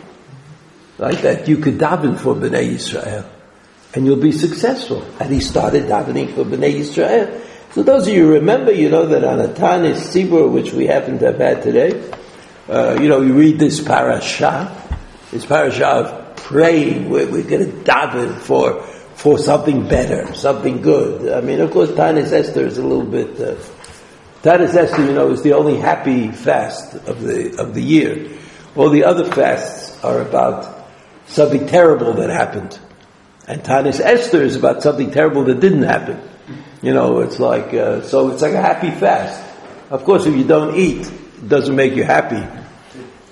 right? 0.98 1.18
That 1.18 1.48
you 1.48 1.56
could 1.56 1.78
daven 1.78 2.18
for 2.18 2.34
Bnei 2.34 2.74
Yisrael, 2.74 3.24
and 3.94 4.04
you'll 4.04 4.16
be 4.16 4.32
successful. 4.32 5.02
And 5.18 5.32
he 5.32 5.40
started 5.40 5.84
davening 5.84 6.34
for 6.34 6.44
Bnei 6.44 6.80
Yisrael. 6.80 7.40
So 7.78 7.84
those 7.84 8.08
of 8.08 8.12
you 8.12 8.32
remember, 8.32 8.72
you 8.72 8.88
know 8.88 9.06
that 9.06 9.22
on 9.22 9.38
a 9.38 9.46
Tanis 9.46 9.98
Tzibur, 10.10 10.50
which 10.50 10.72
we 10.72 10.88
happen 10.88 11.16
to 11.20 11.26
have 11.26 11.38
had 11.38 11.62
today, 11.62 12.10
uh, 12.68 12.98
you 13.00 13.08
know, 13.08 13.20
we 13.20 13.30
read 13.30 13.60
this 13.60 13.80
parasha, 13.80 14.76
this 15.30 15.46
parasha 15.46 15.86
of 15.86 16.34
praying. 16.34 17.08
We're, 17.08 17.30
we're 17.30 17.48
going 17.48 17.70
to 17.70 17.76
daven 17.84 18.34
for 18.34 18.82
for 19.14 19.38
something 19.38 19.86
better, 19.86 20.34
something 20.34 20.82
good. 20.82 21.32
I 21.32 21.40
mean, 21.40 21.60
of 21.60 21.70
course, 21.70 21.90
Tanis 21.90 22.32
Esther 22.32 22.66
is 22.66 22.78
a 22.78 22.82
little 22.82 23.06
bit. 23.06 23.40
Uh, 23.40 23.54
Tanis 24.42 24.74
Esther, 24.74 25.04
you 25.04 25.12
know, 25.12 25.30
is 25.30 25.42
the 25.44 25.52
only 25.52 25.76
happy 25.76 26.32
fast 26.32 26.94
of 27.06 27.22
the 27.22 27.60
of 27.60 27.74
the 27.74 27.80
year. 27.80 28.28
All 28.74 28.90
the 28.90 29.04
other 29.04 29.30
fasts 29.30 30.02
are 30.02 30.20
about 30.20 30.88
something 31.28 31.68
terrible 31.68 32.14
that 32.14 32.30
happened, 32.30 32.76
and 33.46 33.62
Tanis 33.62 34.00
Esther 34.00 34.42
is 34.42 34.56
about 34.56 34.82
something 34.82 35.12
terrible 35.12 35.44
that 35.44 35.60
didn't 35.60 35.84
happen. 35.84 36.20
You 36.82 36.94
know, 36.94 37.20
it's 37.20 37.38
like 37.38 37.74
uh, 37.74 38.02
so. 38.02 38.30
It's 38.30 38.42
like 38.42 38.54
a 38.54 38.62
happy 38.62 38.90
fast. 38.90 39.44
Of 39.90 40.04
course, 40.04 40.26
if 40.26 40.36
you 40.36 40.44
don't 40.44 40.76
eat, 40.76 41.06
it 41.06 41.48
doesn't 41.48 41.74
make 41.74 41.94
you 41.94 42.04
happy 42.04 42.46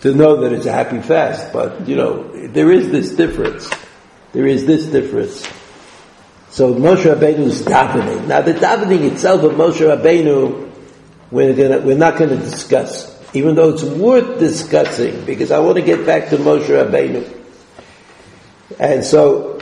to 0.01 0.15
know 0.15 0.41
that 0.41 0.53
it's 0.53 0.67
a 0.67 0.73
happy 0.73 1.01
fast. 1.01 1.53
But, 1.53 1.87
you 1.89 1.97
know, 1.97 2.49
there 2.49 2.71
is 2.71 2.91
this 2.91 3.15
difference. 3.15 3.71
There 4.33 4.47
is 4.47 4.67
this 4.67 4.87
difference. 4.87 5.47
So 6.51 6.75
Moshe 6.75 7.05
Rabbeinu 7.05 7.41
is 7.41 7.63
davening. 7.63 8.27
Now 8.27 8.41
the 8.41 8.55
davening 8.55 9.13
itself 9.13 9.43
of 9.43 9.53
Moshe 9.53 9.81
Rabbeinu, 9.81 10.73
we're, 11.31 11.55
gonna, 11.55 11.81
we're 11.81 11.99
not 11.99 12.17
going 12.17 12.31
to 12.31 12.37
discuss, 12.37 13.13
even 13.35 13.55
though 13.55 13.71
it's 13.71 13.83
worth 13.83 14.39
discussing, 14.39 15.25
because 15.27 15.51
I 15.51 15.59
want 15.59 15.77
to 15.77 15.83
get 15.83 16.07
back 16.07 16.31
to 16.31 16.37
Moshe 16.39 16.69
Rabbeinu. 16.69 17.35
And 18.79 19.05
so 19.05 19.61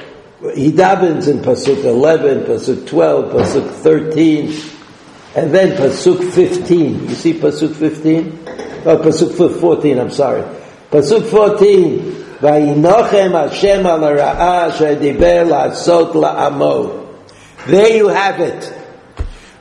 he 0.53 0.73
davens 0.73 1.29
in 1.29 1.39
Pasuk 1.39 1.85
11, 1.85 2.45
Pasuk 2.45 2.87
12, 2.87 3.33
Pasuk 3.33 3.71
13, 3.71 4.45
and 5.37 5.55
then 5.55 5.77
Pasuk 5.77 6.33
15. 6.33 7.09
You 7.09 7.15
see 7.15 7.33
Pasuk 7.35 7.75
15? 7.75 8.41
Oh, 8.87 8.99
Pasuk 8.99 9.59
14, 9.61 9.99
I'm 9.99 10.11
sorry. 10.11 10.43
Pasuk 10.91 11.27
14, 11.31 12.25
Vayinochem 12.41 13.33
Hashem 13.33 13.87
al 13.87 14.01
ha'ra'ah 14.01 14.71
shediber 14.73 15.49
la'amo. 16.13 17.25
There 17.67 17.97
you 17.97 18.09
have 18.09 18.41
it. 18.41 18.73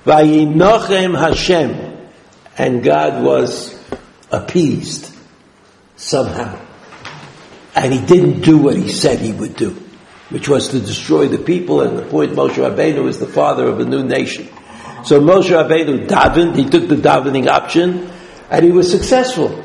Vayinochem 0.05 1.17
Hashem. 1.17 2.09
And 2.57 2.83
God 2.83 3.23
was 3.23 3.73
appeased 4.31 5.15
somehow. 5.95 6.59
And 7.75 7.93
he 7.93 8.05
didn't 8.05 8.41
do 8.41 8.57
what 8.57 8.75
he 8.75 8.89
said 8.89 9.19
he 9.19 9.31
would 9.31 9.55
do, 9.55 9.82
which 10.32 10.48
was 10.48 10.68
to 10.68 10.80
destroy 10.80 11.28
the 11.28 11.38
people, 11.38 11.80
and 11.80 11.98
the 11.98 12.02
point 12.02 12.32
Moshe 12.32 12.54
Rabbeinu 12.54 13.08
is 13.08 13.18
the 13.18 13.26
father 13.26 13.66
of 13.66 13.80
a 13.80 13.84
new 13.84 14.04
nation. 14.04 14.48
So 15.04 15.20
Moshe 15.20 15.50
Rabbeinu 15.50 16.06
davened, 16.06 16.56
he 16.56 16.68
took 16.68 16.88
the 16.88 16.96
davening 16.96 17.48
option, 17.48 18.10
and 18.50 18.64
he 18.64 18.70
was 18.70 18.90
successful. 18.90 19.64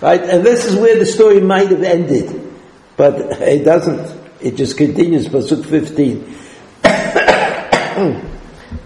Right? 0.00 0.20
And 0.22 0.44
this 0.44 0.64
is 0.64 0.76
where 0.76 0.98
the 0.98 1.06
story 1.06 1.40
might 1.40 1.68
have 1.68 1.82
ended. 1.82 2.52
But 2.96 3.40
it 3.40 3.64
doesn't. 3.64 4.18
It 4.40 4.56
just 4.56 4.76
continues, 4.76 5.26
Pasuk 5.26 5.64
15. 5.64 6.22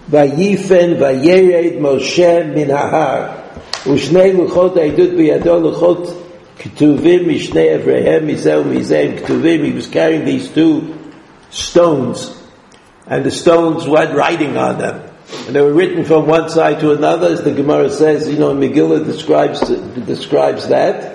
Vayifen 0.09 0.97
vayered 0.97 1.79
Moshe 1.79 2.53
min 2.53 2.69
hahar 2.69 3.43
ושני 3.87 4.33
לוחות 4.33 4.77
העדות 4.77 5.09
בידו 5.09 5.59
לוחות 5.59 6.23
כתובים 6.59 7.29
משני 7.29 7.75
אבריהם 7.75 8.27
מזה 8.27 8.59
ומזה 8.59 9.11
כתובים 9.17 9.63
he 9.63 9.71
was 9.81 9.87
carrying 9.87 10.25
these 10.25 10.47
two 10.55 10.81
stones 11.49 12.41
and 13.07 13.23
the 13.25 13.31
stones 13.31 13.85
had 13.85 14.15
writing 14.15 14.57
on 14.57 14.77
them 14.77 15.13
and 15.45 15.55
they 15.55 15.61
were 15.61 15.73
written 15.73 16.05
from 16.05 16.27
one 16.27 16.49
side 16.49 16.79
to 16.81 16.91
another, 16.91 17.27
as 17.27 17.43
the 17.43 17.53
Gemara 17.53 17.89
says, 17.89 18.27
you 18.27 18.37
know, 18.37 18.53
Megillah 18.53 19.05
describes, 19.05 19.59
describes 20.05 20.67
that. 20.67 21.09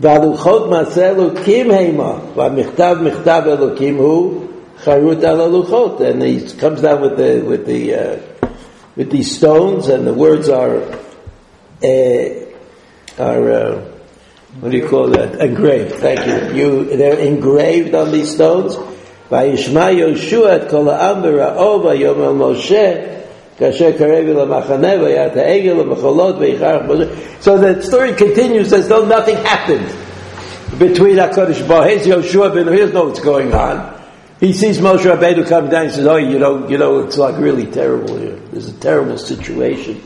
והלוחות 0.00 0.70
מעשה 0.70 1.10
אלוקים 1.10 1.70
המה, 1.70 2.18
והמכתב 2.34 2.96
מכתב 3.02 3.42
אלוקים 3.46 3.96
הוא 3.96 4.44
חרוט 4.78 5.24
על 5.24 5.40
הלוחות, 5.40 6.00
and 6.00 6.22
he 6.22 6.40
comes 6.58 6.80
down 6.80 7.00
with 7.00 7.16
the, 7.16 7.40
with 7.46 7.66
the, 7.66 7.94
uh, 7.94 8.46
with 8.96 9.10
these 9.10 9.36
stones, 9.36 9.88
and 9.88 10.06
the 10.06 10.12
words 10.12 10.48
are, 10.48 10.82
uh, 11.82 12.28
are, 13.18 13.52
uh, 13.52 13.84
what 14.60 14.70
do 14.70 14.76
you 14.76 14.88
call 14.88 15.08
that? 15.08 15.40
Engraved, 15.40 15.96
thank 15.96 16.26
you. 16.26 16.54
you. 16.54 16.96
They're 16.96 17.18
engraved 17.18 17.94
on 17.94 18.12
these 18.12 18.34
stones, 18.34 18.76
וישמע 19.32 19.90
יהושע 19.90 20.56
את 20.56 20.70
כל 20.70 20.88
העם 20.88 21.22
בראו 21.22 21.84
ויאמר 21.84 22.32
משה 22.32 22.94
כאשר 23.58 23.92
קרב 23.98 24.24
אל 24.28 24.40
המחנה 24.40 25.02
והיה 25.02 25.26
את 25.26 25.36
העגל 25.36 25.72
למחולות 25.72 26.36
ויחרח 26.38 26.82
משה 26.88 27.04
So 27.40 27.58
the 27.58 27.82
story 27.82 28.12
continues 28.14 28.72
as 28.72 28.88
though 28.88 29.04
nothing 29.04 29.36
happened 29.36 29.88
between 30.78 31.16
HaKadosh 31.16 31.66
Baruch 31.66 32.02
Yoshua 32.02 32.54
ben 32.54 32.68
he 32.72 32.78
doesn't 32.78 32.94
know 32.94 33.04
what's 33.04 33.20
going 33.20 33.52
on. 33.54 33.94
He 34.40 34.52
sees 34.52 34.78
Moshe 34.78 35.04
Rabbeinu 35.04 35.46
come 35.48 35.68
down 35.68 35.86
and 35.86 35.94
says, 35.94 36.06
oh, 36.06 36.16
you 36.16 36.38
know, 36.38 36.68
you 36.68 36.76
know, 36.76 37.00
it's 37.00 37.16
like 37.16 37.38
really 37.38 37.66
terrible 37.66 38.16
here. 38.16 38.36
There's 38.50 38.68
a 38.68 38.78
terrible 38.78 39.16
situation. 39.16 40.02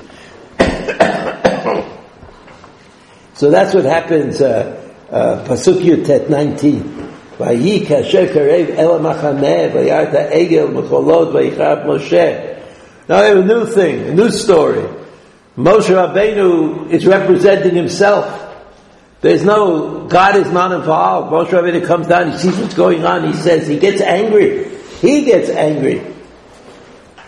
so 3.42 3.50
that's 3.50 3.74
what 3.74 3.84
happens, 3.84 4.40
uh, 4.40 4.80
uh, 5.10 5.44
Pasuk 5.46 5.80
Yutet 5.80 6.26
19. 6.26 6.98
ויהי 7.40 7.86
כאשר 7.86 8.26
קרב 8.26 8.66
אל 8.78 8.90
המחנה 8.90 9.56
וירא 9.74 10.02
את 10.02 10.14
העגל 10.14 10.64
מחולות 10.64 11.28
ויחרב 11.34 11.78
משה. 11.86 12.38
Now 13.08 13.16
I 13.16 13.24
have 13.26 13.38
a 13.38 13.44
new 13.44 13.64
thing, 13.64 14.08
a 14.08 14.14
new 14.14 14.30
story. 14.30 14.82
Moshe 15.56 15.88
Rabbeinu 15.88 16.90
is 16.90 17.06
representing 17.06 17.74
himself. 17.74 18.26
There's 19.22 19.44
no, 19.44 20.06
God 20.06 20.36
is 20.36 20.50
not 20.50 20.72
involved. 20.72 21.32
Moshe 21.32 21.50
Rabbeinu 21.50 21.86
comes 21.86 22.06
down, 22.06 22.32
he 22.32 22.36
sees 22.36 22.58
what's 22.58 22.74
going 22.74 23.04
on, 23.04 23.32
he 23.32 23.32
says, 23.32 23.66
he 23.66 23.78
gets 23.78 24.00
angry. 24.00 24.68
He 25.00 25.24
gets 25.24 25.50
angry. 25.50 26.02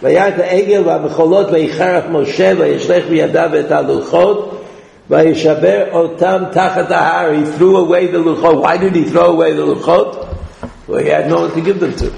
וירא 0.02 0.28
את 0.28 0.38
העגל 0.38 0.82
והמחולות 0.86 1.46
ויחרף 1.52 2.04
משה 2.10 2.52
וישלח 2.58 3.04
בידיו 3.08 3.50
את 3.60 3.70
הלוחות 3.72 4.63
Vayishaber 5.09 5.91
otam 5.91 6.51
tachat 6.51 6.87
ahar. 6.87 7.37
He 7.37 7.57
threw 7.57 7.77
away 7.77 8.07
the 8.07 8.17
luchot. 8.17 8.61
Why 8.61 8.77
did 8.77 8.95
he 8.95 9.05
throw 9.05 9.33
away 9.33 9.53
the 9.53 9.61
luchot? 9.61 10.87
Well, 10.87 10.99
he 10.99 11.09
had 11.09 11.27
no 11.27 11.41
one 11.41 11.51
to 11.53 11.61
give 11.61 11.79
them 11.79 11.95
to. 11.97 12.13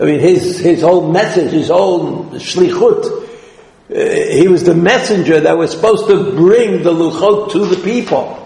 I 0.00 0.04
mean, 0.04 0.20
his, 0.20 0.58
his 0.58 0.82
whole 0.82 1.10
message, 1.10 1.52
his 1.52 1.68
whole 1.68 2.26
shlichut, 2.26 3.24
uh, 3.88 4.32
he 4.32 4.46
was 4.46 4.64
the 4.64 4.74
messenger 4.74 5.40
that 5.40 5.56
was 5.56 5.72
supposed 5.72 6.06
to 6.08 6.32
bring 6.32 6.82
the 6.82 6.92
luchot 6.92 7.52
to 7.52 7.66
the 7.66 7.82
people. 7.82 8.42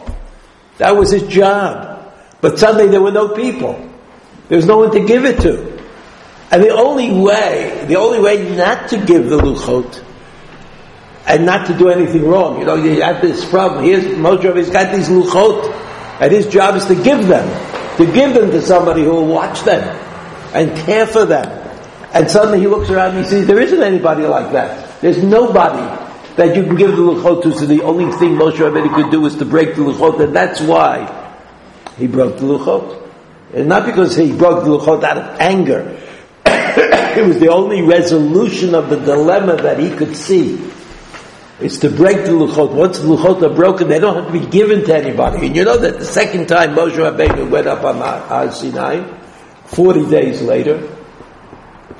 That 0.78 0.96
was 0.96 1.10
his 1.10 1.24
job. 1.24 2.12
But 2.40 2.58
suddenly 2.58 2.88
there 2.88 3.02
were 3.02 3.10
no 3.10 3.28
people. 3.34 3.74
There 4.48 4.56
was 4.56 4.66
no 4.66 4.78
one 4.78 4.92
to 4.92 5.04
give 5.04 5.26
it 5.26 5.40
to. 5.42 5.78
And 6.50 6.62
the 6.62 6.70
only 6.70 7.12
way, 7.12 7.84
the 7.86 7.96
only 7.96 8.20
way 8.20 8.56
not 8.56 8.88
to 8.90 9.04
give 9.04 9.28
the 9.28 9.38
luchot 9.38 10.04
and 11.30 11.46
not 11.46 11.68
to 11.68 11.78
do 11.78 11.88
anything 11.88 12.26
wrong. 12.26 12.58
You 12.58 12.66
know, 12.66 12.74
you 12.74 13.02
have 13.02 13.22
this 13.22 13.48
problem. 13.48 13.84
Here's 13.84 14.02
Moshe, 14.02 14.56
he's 14.56 14.68
got 14.68 14.92
these 14.94 15.08
luchot, 15.08 15.72
and 16.20 16.32
his 16.32 16.48
job 16.48 16.74
is 16.74 16.84
to 16.86 16.96
give 16.96 17.28
them, 17.28 17.46
to 17.98 18.12
give 18.12 18.34
them 18.34 18.50
to 18.50 18.60
somebody 18.60 19.04
who 19.04 19.12
will 19.12 19.28
watch 19.28 19.60
them 19.62 19.80
and 20.54 20.76
care 20.84 21.06
for 21.06 21.24
them. 21.24 21.46
And 22.12 22.28
suddenly 22.28 22.58
he 22.58 22.66
looks 22.66 22.90
around 22.90 23.14
and 23.14 23.24
he 23.24 23.30
sees 23.30 23.46
there 23.46 23.60
isn't 23.60 23.80
anybody 23.80 24.24
like 24.24 24.50
that. 24.52 25.00
There's 25.00 25.22
nobody 25.22 25.78
that 26.34 26.56
you 26.56 26.64
can 26.64 26.74
give 26.74 26.96
the 26.96 27.02
luchot 27.02 27.44
to. 27.44 27.52
So 27.52 27.64
the 27.64 27.82
only 27.82 28.10
thing 28.18 28.30
Moshe 28.30 28.56
Rabbeinu 28.56 28.92
could 28.92 29.12
do 29.12 29.24
is 29.26 29.36
to 29.36 29.44
break 29.44 29.76
the 29.76 29.82
luchot, 29.82 30.20
and 30.20 30.34
that's 30.34 30.60
why 30.60 31.38
he 31.96 32.08
broke 32.08 32.38
the 32.38 32.46
luchot. 32.46 33.08
And 33.54 33.68
not 33.68 33.86
because 33.86 34.16
he 34.16 34.32
broke 34.32 34.64
the 34.64 34.70
luchot 34.70 35.04
out 35.04 35.16
of 35.16 35.40
anger. 35.40 35.96
it 36.44 37.24
was 37.24 37.38
the 37.38 37.52
only 37.52 37.82
resolution 37.82 38.74
of 38.74 38.90
the 38.90 38.96
dilemma 38.96 39.54
that 39.62 39.78
he 39.78 39.90
could 39.90 40.16
see 40.16 40.56
is 41.60 41.78
to 41.80 41.90
break 41.90 42.16
the 42.18 42.32
luchot. 42.32 42.72
Once 42.72 42.98
the 42.98 43.06
luchot 43.06 43.42
are 43.42 43.54
broken, 43.54 43.88
they 43.88 43.98
don't 43.98 44.16
have 44.16 44.32
to 44.32 44.32
be 44.32 44.46
given 44.46 44.84
to 44.84 44.96
anybody. 44.96 45.46
And 45.46 45.56
you 45.56 45.64
know 45.64 45.76
that 45.76 45.98
the 45.98 46.04
second 46.04 46.48
time 46.48 46.74
Moshe 46.74 46.92
Rabbeinu 46.92 47.50
went 47.50 47.66
up 47.66 47.84
on 47.84 47.96
Har 47.96 48.50
Sinai, 48.50 49.04
40 49.66 50.10
days 50.10 50.42
later, 50.42 50.88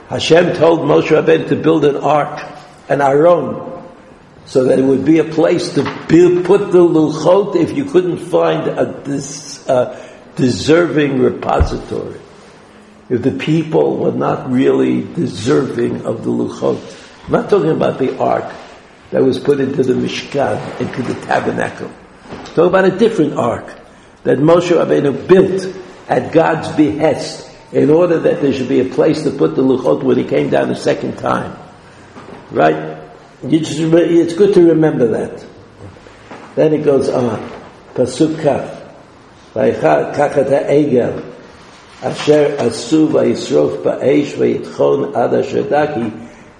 Hashem 0.09 0.57
told 0.57 0.81
Moshe 0.81 1.09
Rabbeinu 1.09 1.49
to 1.49 1.57
build 1.57 1.85
an 1.85 1.97
ark, 1.97 2.45
an 2.89 3.01
aron, 3.01 3.85
so 4.47 4.65
that 4.65 4.79
it 4.79 4.83
would 4.83 5.05
be 5.05 5.19
a 5.19 5.25
place 5.25 5.75
to 5.75 5.83
build, 6.09 6.45
put 6.45 6.73
the 6.73 6.81
luchot 6.81 7.55
if 7.57 7.77
you 7.77 7.85
couldn't 7.85 8.19
find 8.19 8.67
a 8.67 9.01
this, 9.05 9.65
deserving 10.37 11.21
repository. 11.21 12.19
If 13.09 13.23
the 13.23 13.33
people 13.33 13.97
were 13.97 14.13
not 14.13 14.51
really 14.51 15.03
deserving 15.03 16.07
of 16.07 16.25
the 16.25 16.31
luchot. 16.31 16.97
I'm 17.27 17.33
not 17.33 17.51
talking 17.51 17.71
about 17.71 17.99
the 17.99 18.19
ark 18.19 18.53
that 19.11 19.23
was 19.23 19.39
put 19.39 19.61
into 19.61 19.83
the 19.83 19.95
Mishkan, 19.95 20.81
into 20.81 21.03
the 21.03 21.15
tabernacle. 21.27 21.91
Talk 22.55 22.69
about 22.69 22.85
a 22.85 22.97
different 22.97 23.35
ark 23.35 23.67
that 24.25 24.39
Moshe 24.39 24.71
Rabbeinu 24.71 25.27
built 25.27 25.67
at 26.09 26.33
God's 26.33 26.69
behest 26.77 27.51
in 27.73 27.91
order 27.91 28.19
that 28.19 28.41
there 28.41 28.53
should 28.53 28.69
be 28.69 28.81
a 28.81 28.85
place 28.95 29.23
to 29.23 29.31
put 29.31 29.55
the 29.57 29.63
luchot 29.63 30.03
when 30.03 30.19
he 30.19 30.25
came 30.25 30.51
down 30.51 30.69
the 30.69 30.75
second 30.75 31.19
time. 31.19 31.57
Right? 32.51 32.99
It's 33.43 34.35
good 34.35 34.55
to 34.55 34.69
remember 34.69 35.07
that. 35.09 35.45
Then 36.57 36.75
it 36.75 36.85
goes 36.85 37.09
on. 37.09 37.39
Pasuk 37.95 38.43
Kaf. 38.43 38.79
kachat 39.55 40.49
ha'egel 40.49 41.23
asher 42.03 42.57
asu 42.59 43.09
vayisrof 43.09 43.83
ba'esh 43.83 44.35
vayitchon 44.35 45.15
ad 45.15 45.35
asher 45.35 45.63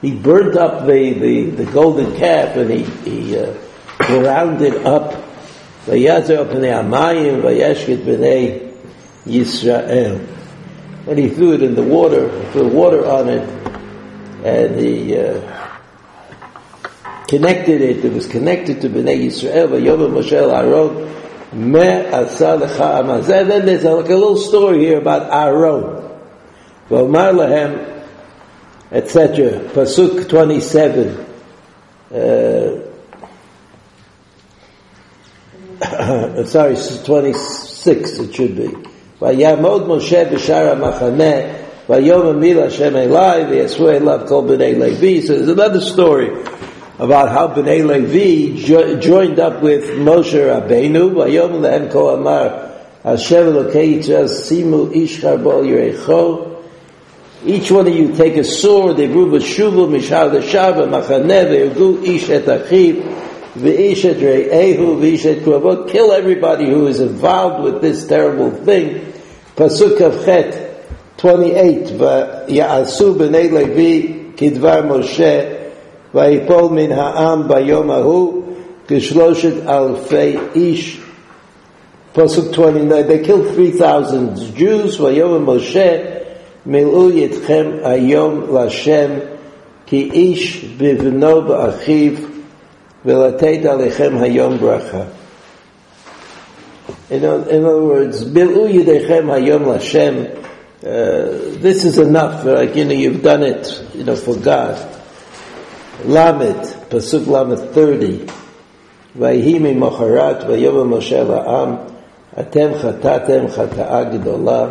he 0.01 0.15
burnt 0.15 0.57
up 0.57 0.87
the, 0.87 1.13
the, 1.13 1.51
the 1.51 1.73
golden 1.73 2.17
calf 2.17 2.57
and 2.57 2.71
he, 2.71 2.85
he 3.09 3.39
uh, 3.39 3.55
ground 3.99 4.63
it 4.63 4.85
up. 4.87 5.13
Vayazer 5.85 6.47
b'nei 6.47 6.83
Amayim, 6.83 7.43
vayeshkit 7.43 8.05
b'nei 8.05 8.75
Yisrael. 9.25 10.27
And 11.07 11.19
he 11.19 11.29
threw 11.29 11.55
it 11.55 11.63
in 11.63 11.75
the 11.75 11.83
water, 11.83 12.29
threw 12.53 12.69
water 12.69 13.07
on 13.07 13.29
it, 13.29 13.49
and 14.45 14.79
he, 14.79 15.17
uh, 15.19 15.61
connected 17.31 17.81
it, 17.81 18.05
it 18.05 18.13
was 18.13 18.27
connected 18.27 18.81
to 18.81 18.89
Bnei 18.89 19.27
Yisrael, 19.27 19.69
Vayom 19.69 20.11
Moshe 20.11 20.33
Aaron, 20.33 21.09
Me 21.71 22.07
Asa 22.09 22.59
Lecha 22.59 23.03
Amazeh. 23.03 23.47
Then 23.47 23.67
there's 23.67 23.85
a, 23.85 23.93
like 23.93 24.11
a 24.11 24.17
little 24.17 24.37
story 24.37 24.81
here 24.81 24.99
about 24.99 25.31
Aaron 25.33 26.11
etc. 28.92 29.60
Pasuk 29.74 30.28
27. 30.28 31.26
Uh, 32.12 32.16
sorry, 36.46 36.76
26 36.76 38.20
it 38.20 38.34
should 38.36 38.56
be. 38.56 38.70
ויעמוד 39.22 39.88
משה 39.88 40.26
בשער 40.26 40.72
המחנה, 40.72 41.34
ויאמר 41.90 42.32
מיל 42.32 42.60
השם 42.60 42.96
אליי, 42.96 43.46
ויעשו 43.50 43.90
אליו 43.90 44.20
כל 44.28 44.42
בני 44.48 44.76
לוי. 44.76 45.22
So 45.26 45.34
there's 45.34 45.50
another 45.50 45.82
story 45.82 46.30
about 47.00 47.30
how 47.30 47.48
Bnei 47.48 47.84
Levi 47.86 48.56
jo- 48.68 48.96
joined 49.00 49.40
up 49.40 49.62
with 49.62 49.84
Moshe 49.98 50.34
Rabbeinu, 50.34 51.18
ויאמר 51.18 51.60
להם 51.60 51.86
כה 51.92 52.14
אמר, 52.14 52.48
השם 53.06 53.48
אלוקי 53.48 53.80
יצר 53.80 54.28
שימו 54.28 54.86
איש 54.92 55.26
חרבו 55.26 55.64
ירחו, 55.64 56.38
each 57.45 57.71
one 57.71 57.87
of 57.87 57.95
you 57.95 58.15
take 58.15 58.37
a 58.37 58.45
sword, 58.45 58.99
they 58.99 59.07
brew 59.07 59.27
b'shuvu, 59.31 59.89
mishar 59.89 60.31
l'shav, 60.31 60.75
machane, 60.89 61.25
ve'ergu 61.25 62.05
ish 62.05 62.29
et 62.29 62.45
achiv, 62.45 63.03
ve'ish 63.55 64.05
et 64.05 64.17
re'ehu, 64.19 65.01
ve'ish 65.01 65.25
et 65.25 65.43
kravot, 65.43 65.91
kill 65.91 66.13
everybody 66.13 66.69
who 66.69 66.87
is 66.87 67.01
involved 67.01 67.65
with 67.65 67.81
this 67.81 68.07
terrible 68.07 68.51
thing. 68.51 69.11
Pasuk 69.57 70.01
of 70.03 70.23
Chet, 70.25 71.17
28, 71.17 71.87
v'ya'asu 71.97 73.15
b'nei 73.17 73.51
Levi, 73.51 74.33
kidvar 74.35 74.83
Moshe, 74.85 75.73
v'yipol 76.13 76.71
min 76.73 76.91
ha'am 76.91 77.49
bayom 77.49 77.91
ahu, 77.91 78.55
kishloshet 78.87 79.65
alfei 79.65 80.55
ish, 80.55 80.99
Pasuk 82.13 82.53
29, 82.53 83.07
they 83.07 83.25
killed 83.25 83.55
3,000 83.55 84.55
Jews, 84.55 84.99
v'yom 84.99 85.47
Moshe, 85.47 86.20
מילאו 86.66 87.10
יתכם 87.10 87.72
היום 87.84 88.42
להשם 88.54 89.12
כי 89.86 90.10
איש 90.14 90.66
בבנו 90.78 91.42
באחיו 91.42 92.12
ולתת 93.06 93.66
עליכם 93.66 94.18
היום 94.20 94.58
ברכה. 94.58 95.04
In, 97.12 97.24
in 97.50 97.64
other 97.66 97.82
words, 97.82 98.26
מילאו 98.34 98.68
ידיכם 98.68 99.28
היום 99.32 99.72
להשם 99.72 100.14
uh, 100.86 100.88
this 101.62 101.84
is 101.84 101.98
enough, 101.98 102.46
like, 102.46 102.76
you 102.76 102.86
know, 102.86 102.94
you've 102.94 103.24
done 103.24 103.42
it, 103.42 103.84
you 103.96 104.04
know, 104.04 104.16
for 104.16 104.36
God. 104.36 104.78
Lamed, 106.04 106.64
Pasuk 106.90 107.26
Lamed 107.26 107.74
30. 107.74 108.26
ויהי 109.16 109.60
ממחרת 109.60 110.44
ויאמר 110.48 110.84
משה 110.84 111.24
לעם, 111.24 111.76
אתם 112.40 112.68
חטאתם 112.82 113.48
חטאה 113.48 114.04
גדולה 114.04 114.68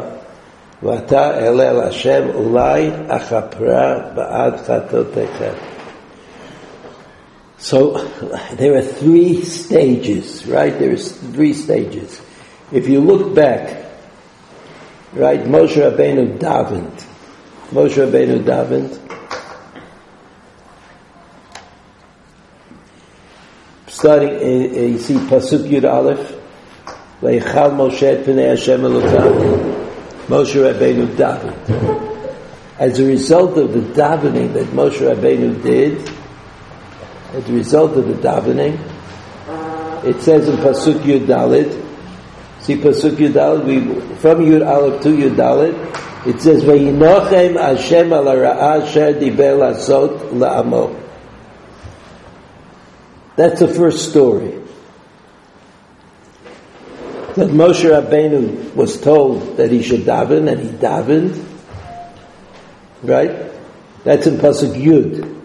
ואתה 0.83 1.39
אלה 1.39 1.73
להשם 1.73 2.29
אולי 2.35 2.91
אכפרה 3.09 3.99
בעד 4.15 4.57
חטאותיכם. 4.57 5.53
So 7.59 7.97
there 8.59 8.77
are 8.77 8.83
three 8.83 9.43
stages, 9.43 10.47
right? 10.47 10.79
There's 10.79 11.13
three 11.13 11.55
stages. 11.55 12.21
If 12.71 12.89
you 12.89 13.01
look 13.01 13.35
back, 13.35 13.87
right, 15.15 15.43
Moshe 15.45 15.77
Rabbeinu 15.77 16.39
davened. 16.39 17.07
Moshe 17.71 17.97
Rabbeinu 18.05 18.45
davened. 18.45 19.01
Starting, 23.87 24.29
uh, 24.29 24.81
you 24.93 24.99
see 24.99 25.15
Pasuk 25.15 25.67
Yud 25.67 25.91
Aleph, 25.91 26.35
Vaychal 27.23 27.71
Moshe 27.73 28.03
et 28.03 28.27
Pnei 28.27 28.51
Hashem 28.51 28.83
Elokav. 28.83 29.78
Moshe 30.30 30.54
Rabbeinu 30.54 31.08
davened. 31.16 32.78
As 32.78 33.00
a 33.00 33.04
result 33.04 33.58
of 33.58 33.74
the 33.74 33.80
davening 33.80 34.54
that 34.54 34.68
Moshe 34.68 35.00
Rabbeinu 35.00 35.64
did, 35.64 36.08
as 37.34 37.50
a 37.50 37.52
result 37.52 37.98
of 37.98 38.08
the 38.08 38.14
davening, 38.14 38.78
it 40.06 40.22
says 40.22 40.48
in 40.48 40.58
Pasuk 40.58 41.00
Yud 41.00 41.26
Daled, 41.26 41.74
see 42.62 42.76
Pasuk 42.78 43.16
Yud 43.16 43.34
Daled, 43.34 43.66
we, 43.66 43.80
from 44.18 44.46
Yud 44.46 44.66
Aleph 44.66 45.02
to 45.02 45.10
Yud 45.10 45.36
Dalit, 45.36 46.28
it 46.28 46.40
says, 46.40 46.64
Vayinochem 46.64 47.60
Hashem 47.60 48.14
al 48.14 48.26
la'amo. 50.36 50.96
That's 53.36 53.60
the 53.62 53.68
first 53.68 54.12
story 54.12 54.62
that 57.36 57.50
Moshe 57.50 57.90
Rabbeinu 57.90 58.74
was 58.76 59.00
told 59.00 59.58
that 59.58 59.72
he 59.72 59.82
should 59.84 60.02
daven, 60.02 60.52
and 60.52 60.60
he 60.62 60.70
davened. 60.70 61.46
Right? 63.04 63.52
That's 64.04 64.28
in 64.28 64.38
pasuk 64.38 64.74
Yud. 64.76 65.38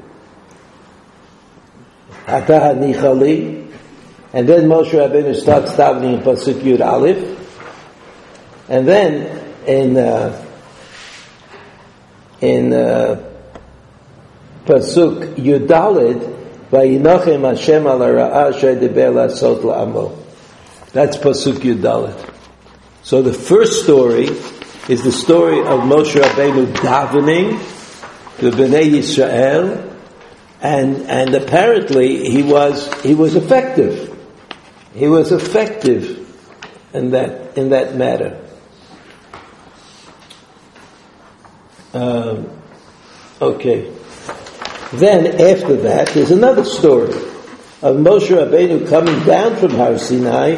Atah 2.26 2.76
nichali, 2.78 3.70
and 4.32 4.48
then 4.48 4.64
Moshe 4.68 4.90
Rabbeinu 4.90 5.34
starts 5.34 5.72
davening 5.72 6.14
in 6.14 6.20
pasuk 6.20 6.60
Yud 6.60 6.80
Aleph, 6.80 7.22
and 8.68 8.88
then 8.88 9.44
in 9.66 9.96
uh, 9.96 10.44
in 12.40 12.72
uh, 12.72 13.22
pasuk 14.64 15.34
Yud 15.36 15.66
Daled, 15.66 16.32
Vayinochem 16.70 17.48
Hashem 17.48 17.86
al 17.86 17.98
ha'ra'ah 17.98 18.54
asher 18.54 18.74
diber 18.74 19.12
lasot 19.12 19.60
la'amo. 19.60 20.23
That's 20.94 21.16
Pasuk 21.16 21.54
Yud 21.54 21.78
Daled. 21.78 22.34
So 23.02 23.20
the 23.20 23.32
first 23.32 23.82
story 23.82 24.28
is 24.88 25.02
the 25.02 25.10
story 25.10 25.58
of 25.58 25.80
Moshe 25.80 26.14
Rabbeinu 26.14 26.72
davening 26.72 27.58
to 28.38 28.50
Bnei 28.52 28.92
Yisrael, 28.92 29.92
and 30.62 30.98
and 31.08 31.34
apparently 31.34 32.30
he 32.30 32.44
was 32.44 32.88
he 33.02 33.12
was 33.12 33.34
effective. 33.34 34.16
He 34.94 35.08
was 35.08 35.32
effective 35.32 36.30
in 36.94 37.10
that 37.10 37.58
in 37.58 37.70
that 37.70 37.96
matter. 37.96 38.40
Um, 41.92 42.50
okay. 43.42 43.92
Then 44.92 45.26
after 45.26 45.74
that, 45.74 46.10
there's 46.14 46.30
another 46.30 46.64
story 46.64 47.33
of 47.84 47.96
Moshe 47.96 48.30
Rabbeinu 48.30 48.88
coming 48.88 49.22
down 49.26 49.56
from 49.56 49.72
Har 49.72 49.98
Sinai 49.98 50.56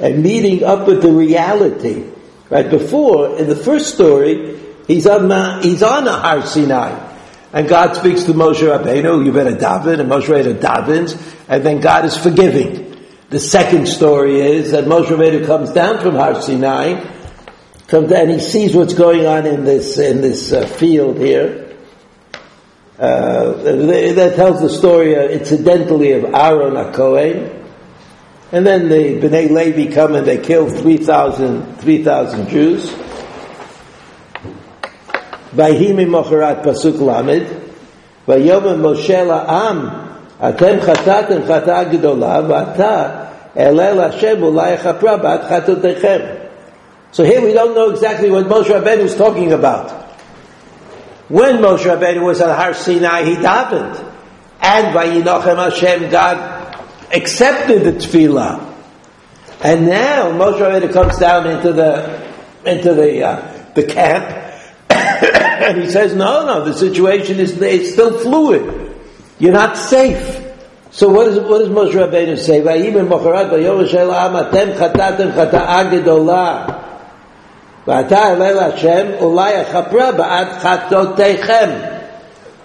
and 0.00 0.24
meeting 0.24 0.64
up 0.64 0.88
with 0.88 1.02
the 1.02 1.12
reality. 1.12 2.04
Right 2.50 2.68
before, 2.68 3.38
in 3.38 3.48
the 3.48 3.54
first 3.54 3.94
story, 3.94 4.58
he's 4.88 5.06
on 5.06 5.62
he's 5.62 5.84
on 5.84 6.06
Har 6.06 6.42
Sinai. 6.42 7.12
And 7.52 7.68
God 7.68 7.94
speaks 7.94 8.24
to 8.24 8.32
Moshe 8.32 8.58
Rabbeinu, 8.58 9.24
you 9.24 9.32
better 9.32 9.54
daven, 9.54 10.00
and 10.00 10.10
Moshe 10.10 10.26
Rabbeinu 10.26 10.58
davens, 10.58 11.16
and 11.48 11.64
then 11.64 11.80
God 11.80 12.06
is 12.06 12.18
forgiving. 12.18 12.96
The 13.30 13.38
second 13.38 13.86
story 13.86 14.40
is 14.40 14.72
that 14.72 14.86
Moshe 14.86 15.06
Rabbeinu 15.06 15.46
comes 15.46 15.70
down 15.70 16.00
from 16.00 16.16
Har 16.16 16.42
Sinai, 16.42 17.08
comes 17.86 18.10
down, 18.10 18.22
and 18.22 18.30
he 18.32 18.40
sees 18.40 18.74
what's 18.74 18.94
going 18.94 19.26
on 19.26 19.46
in 19.46 19.64
this, 19.64 19.96
in 19.96 20.20
this 20.20 20.52
uh, 20.52 20.66
field 20.66 21.18
here, 21.18 21.63
uh, 22.98 23.54
that 23.54 24.34
tells 24.36 24.60
the 24.60 24.68
story, 24.68 25.16
uh, 25.16 25.22
incidentally, 25.22 26.12
of 26.12 26.24
Aaron 26.26 26.74
HaKohen. 26.74 27.62
And 28.52 28.64
then 28.64 28.88
the 28.88 29.20
Bnei 29.20 29.50
Levi 29.50 29.92
come 29.92 30.14
and 30.14 30.24
they 30.24 30.38
kill 30.38 30.70
3,000 30.70 31.76
3, 31.78 32.04
Jews. 32.46 32.88
Vayhimi 35.54 36.06
mocharat 36.06 36.62
pasuk 36.62 37.00
lamed. 37.00 37.48
Vayom 38.28 38.78
Moshe 38.78 39.08
la'am. 39.08 40.20
Atem 40.38 40.78
chatatem 40.78 41.46
chata 41.46 41.90
gedola. 41.90 42.46
V'ata 42.46 43.54
elel 43.56 44.08
Hashem 44.08 44.38
ulay 44.38 44.78
chapra 44.78 45.20
ba'at 45.20 45.48
chatotechem. 45.48 46.50
So 47.10 47.24
here 47.24 47.42
we 47.42 47.52
don't 47.52 47.74
know 47.74 47.90
exactly 47.90 48.30
what 48.30 48.46
Moshe 48.46 48.66
Rabbeinu 48.66 49.00
is 49.00 49.16
talking 49.16 49.52
about. 49.52 50.03
When 51.28 51.56
Moshe 51.56 51.84
Rabbeinu 51.84 52.24
was 52.24 52.40
at 52.40 52.54
Har 52.56 52.74
Sinai, 52.74 53.24
he 53.24 53.34
davened. 53.36 54.12
And 54.60 54.94
by 54.94 55.06
Yinochem 55.06 55.56
Hashem, 55.56 56.10
God 56.10 56.84
accepted 57.12 57.84
the 57.84 57.92
tefillah. 57.92 58.72
And 59.62 59.86
now 59.86 60.30
Moshe 60.32 60.58
Rabbeinu 60.58 60.92
comes 60.92 61.18
down 61.18 61.46
into 61.46 61.72
the, 61.72 62.30
into 62.66 62.94
the, 62.94 63.24
uh, 63.24 63.72
the 63.74 63.84
camp, 63.84 64.24
and 64.90 65.82
he 65.82 65.90
says, 65.90 66.14
no, 66.14 66.44
no, 66.44 66.64
the 66.64 66.74
situation 66.74 67.40
is, 67.40 67.60
is 67.60 67.92
still 67.92 68.18
fluid. 68.18 68.94
You're 69.38 69.52
not 69.52 69.76
safe. 69.76 70.42
So 70.90 71.08
what, 71.08 71.26
is, 71.28 71.38
what 71.40 71.58
does 71.58 71.68
Moshe 71.68 71.92
Rabbeinu 71.92 72.38
say? 72.38 72.60
Vayim 72.60 73.08
mocharat 73.08 73.50
vayom 73.50 73.88
shel 73.88 74.10
atem 74.10 74.76
chatatem 74.76 75.32
chata'a 75.32 75.90
gedolah. 75.90 76.84
ואתה 77.87 78.31
אלה 78.31 78.51
להשם, 78.51 79.07
אולי 79.19 79.55
הכפרה 79.55 80.11
בעד 80.11 80.47
חטאותיכם. 80.59 81.69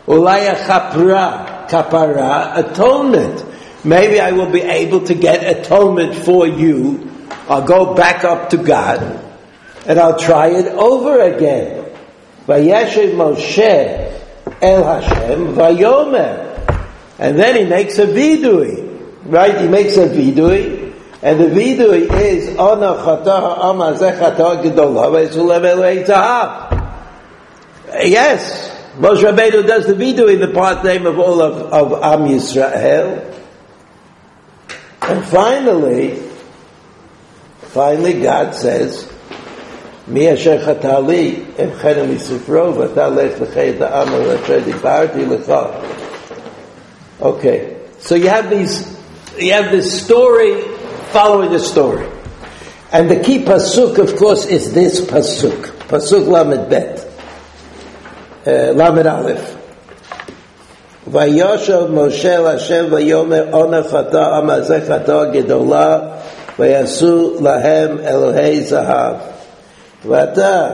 אולי 0.08 0.48
הכפרה. 0.48 1.54
kapara, 1.68 2.56
atonement. 2.56 3.44
Maybe 3.84 4.20
I 4.20 4.32
will 4.32 4.50
be 4.50 4.62
able 4.62 5.06
to 5.06 5.14
get 5.14 5.44
atonement 5.44 6.14
for 6.14 6.46
you. 6.46 7.10
I'll 7.48 7.66
go 7.66 7.94
back 7.94 8.24
up 8.24 8.50
to 8.50 8.56
God 8.56 9.20
and 9.86 9.98
I'll 9.98 10.18
try 10.18 10.48
it 10.48 10.66
over 10.66 11.20
again. 11.20 11.84
Vayeshev 12.46 13.12
Moshe 13.14 14.12
El 14.62 14.84
Hashem 14.84 15.54
Vayomer. 15.54 16.42
And 17.18 17.38
then 17.38 17.56
he 17.56 17.64
makes 17.64 17.98
a 17.98 18.06
vidui. 18.06 18.82
Right? 19.24 19.60
He 19.60 19.68
makes 19.68 19.96
a 19.96 20.08
vidui. 20.08 20.87
And 21.24 21.40
the 21.40 21.46
vidui 21.46 22.10
is 22.20 22.56
Ona 22.58 22.96
Chata 22.96 23.64
Ama 23.64 23.94
Zechata 23.94 24.62
Gedolah 24.62 25.10
Yes. 28.04 28.70
Moshe 28.98 29.24
Rabbeinu 29.24 29.66
does 29.66 29.86
the 29.86 29.94
vidui 29.94 30.34
in 30.34 30.40
the 30.40 30.48
part 30.48 30.84
name 30.84 31.06
of 31.06 31.18
all 31.18 31.40
of, 31.40 31.72
of 31.72 31.92
Am 32.02 32.28
Yisrael. 32.28 33.32
And 35.00 35.24
finally, 35.24 36.16
finally 37.72 38.20
God 38.20 38.54
says, 38.54 39.10
מי 40.08 40.34
אשר 40.34 40.60
חטא 40.64 41.00
לי, 41.06 41.40
אמחנה 41.64 42.02
מספרו, 42.02 42.74
ואתה 42.74 43.08
לך 43.08 43.40
לחי 43.40 43.70
את 43.70 43.80
העם 43.80 44.08
אשר 44.44 44.58
דיברתי 44.64 45.24
לך. 45.24 45.52
Okay, 47.20 47.76
so 48.00 48.14
you 48.14 48.28
have 48.28 48.50
these, 48.50 48.98
you 49.38 49.52
have 49.52 49.70
this 49.70 50.04
story 50.04 50.67
following 51.11 51.51
the 51.51 51.59
story. 51.59 52.07
And 52.91 53.09
the 53.09 53.19
key 53.19 53.43
pasuk, 53.43 53.97
of 53.97 54.17
course, 54.17 54.45
is 54.45 54.73
this 54.73 55.01
pasuk. 55.01 55.61
Pasuk 55.89 56.27
lamed 56.27 56.69
bet. 56.69 57.05
Uh, 58.45 58.73
lamed 58.73 59.05
aleph. 59.05 59.55
ויושב 61.07 61.87
משה 61.91 62.39
להשם 62.39 62.85
ויאמר 62.91 63.45
עונה 63.51 63.83
חטא 63.83 64.35
עמה 64.35 64.61
זה 64.61 64.79
חטא 64.87 65.23
גדולה 65.23 65.99
ויעשו 66.59 67.33
להם 67.41 67.97
אלוהי 67.99 68.63
זהב. 68.63 69.15
ואתה 70.07 70.67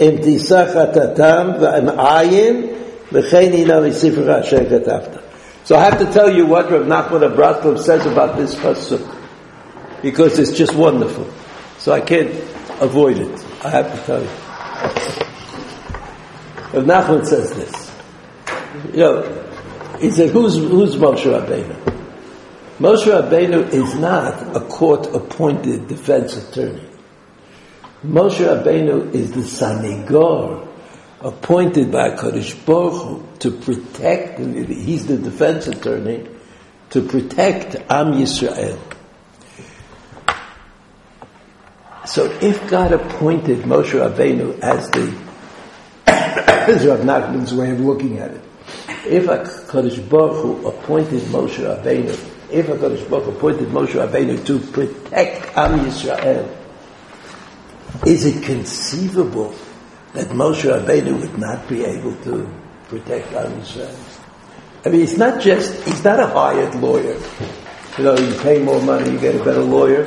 אם 0.00 0.16
תישא 0.22 0.64
חטאתם 0.74 1.50
ועם 1.60 1.88
עין 1.98 2.66
וכן 3.12 3.50
הנה 3.52 3.80
מספרך 3.80 4.28
אשר 4.28 4.58
כתבת. 4.70 5.16
So 5.64 5.76
I 5.76 5.84
have 5.84 5.98
to 5.98 6.06
tell 6.06 6.30
you 6.30 6.46
what 6.46 6.70
Rav 6.70 6.86
Nachman 6.86 7.22
of 7.22 7.32
Bratslav 7.32 7.78
says 7.78 8.06
about 8.06 8.36
this 8.38 8.54
pasuk 8.54 9.19
because 10.02 10.38
it's 10.38 10.56
just 10.56 10.74
wonderful. 10.74 11.28
So 11.78 11.92
I 11.92 12.00
can't 12.00 12.30
avoid 12.80 13.18
it. 13.18 13.46
I 13.64 13.70
have 13.70 13.92
to 13.92 14.06
tell 14.06 14.22
you. 14.22 14.28
Rav 16.72 16.84
Nachman 16.84 17.26
says 17.26 17.54
this. 17.54 17.90
You 18.94 19.00
know, 19.00 19.96
he 19.98 20.10
said, 20.10 20.30
who's, 20.30 20.56
who's 20.56 20.96
Moshe 20.96 21.24
Rabbeinu? 21.24 21.76
Moshe 22.78 23.06
Rabbeinu 23.06 23.70
is 23.72 23.94
not 23.96 24.56
a 24.56 24.60
court-appointed 24.60 25.88
defense 25.88 26.36
attorney. 26.36 26.88
Moshe 28.04 28.38
Rabbeinu 28.38 29.12
is 29.14 29.32
the 29.32 29.40
Sanigor, 29.40 30.66
appointed 31.20 31.92
by 31.92 32.10
Kodesh 32.12 32.54
Baruch 32.64 33.02
Hu 33.02 33.38
to 33.40 33.50
protect, 33.50 34.38
he's 34.38 35.06
the 35.06 35.18
defense 35.18 35.66
attorney, 35.66 36.26
to 36.90 37.02
protect 37.02 37.74
Am 37.90 38.12
Yisrael. 38.12 38.78
So 42.06 42.30
if 42.40 42.68
God 42.68 42.92
appointed 42.92 43.58
Moshe 43.64 43.92
Rabbeinu 43.92 44.58
as 44.60 44.88
the, 44.90 45.08
is 46.70 46.86
Rav 46.86 47.00
Nachman's 47.00 47.52
way 47.52 47.70
of 47.70 47.80
looking 47.80 48.18
at 48.18 48.30
it, 48.30 48.44
if 49.06 49.28
a 49.28 49.38
Kodesh 49.70 50.08
Baruch 50.08 50.42
Hu 50.42 50.66
appointed 50.66 51.22
Moshe 51.24 51.58
Rabbeinu, 51.58 52.30
if 52.50 52.66
HaKadosh 52.66 53.08
Baruch 53.08 53.24
Hu 53.26 53.30
appointed 53.32 53.68
Moshe 53.68 53.94
Rabbeinu 53.94 54.44
to 54.46 54.58
protect 54.58 55.56
Am 55.56 55.80
Yisrael, 55.80 56.56
is 58.06 58.26
it 58.26 58.44
conceivable 58.44 59.54
that 60.14 60.28
Moshe 60.28 60.64
Rabbeinu 60.64 61.20
would 61.20 61.38
not 61.38 61.68
be 61.68 61.84
able 61.84 62.14
to 62.24 62.48
protect 62.88 63.32
Am 63.32 63.52
Yisrael? 63.60 63.96
I 64.84 64.88
mean, 64.88 65.02
it's 65.02 65.16
not 65.16 65.40
just, 65.40 65.82
he's 65.84 66.02
not 66.02 66.18
a 66.18 66.26
hired 66.26 66.74
lawyer. 66.76 67.20
You 67.98 68.04
know, 68.04 68.16
you 68.16 68.34
pay 68.40 68.62
more 68.62 68.80
money, 68.80 69.10
you 69.10 69.18
get 69.18 69.34
a 69.34 69.44
better 69.44 69.62
lawyer. 69.62 70.06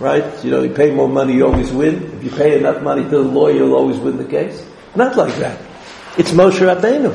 Right? 0.00 0.42
You 0.42 0.50
know, 0.50 0.62
you 0.62 0.70
pay 0.70 0.92
more 0.92 1.08
money, 1.08 1.34
you 1.34 1.46
always 1.46 1.70
win. 1.70 2.02
If 2.14 2.24
you 2.24 2.30
pay 2.30 2.58
enough 2.58 2.82
money 2.82 3.02
to 3.04 3.10
the 3.10 3.18
lawyer, 3.18 3.56
you'll 3.56 3.74
always 3.74 3.98
win 3.98 4.16
the 4.16 4.24
case. 4.24 4.66
Not 4.96 5.14
like 5.14 5.34
that. 5.36 5.60
It's 6.16 6.30
Moshe 6.30 6.58
Rabbeinu. 6.58 7.12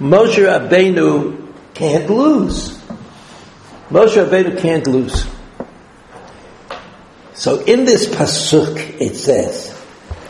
Moshe 0.00 0.44
Rabbeinu 0.44 1.54
can't 1.74 2.10
lose. 2.10 2.76
Moshe 3.88 4.26
Rabbeinu 4.26 4.58
can't 4.58 4.86
lose. 4.88 5.26
So 7.34 7.62
in 7.64 7.84
this 7.84 8.06
pasuk, 8.08 9.00
it 9.00 9.14
says, 9.14 9.70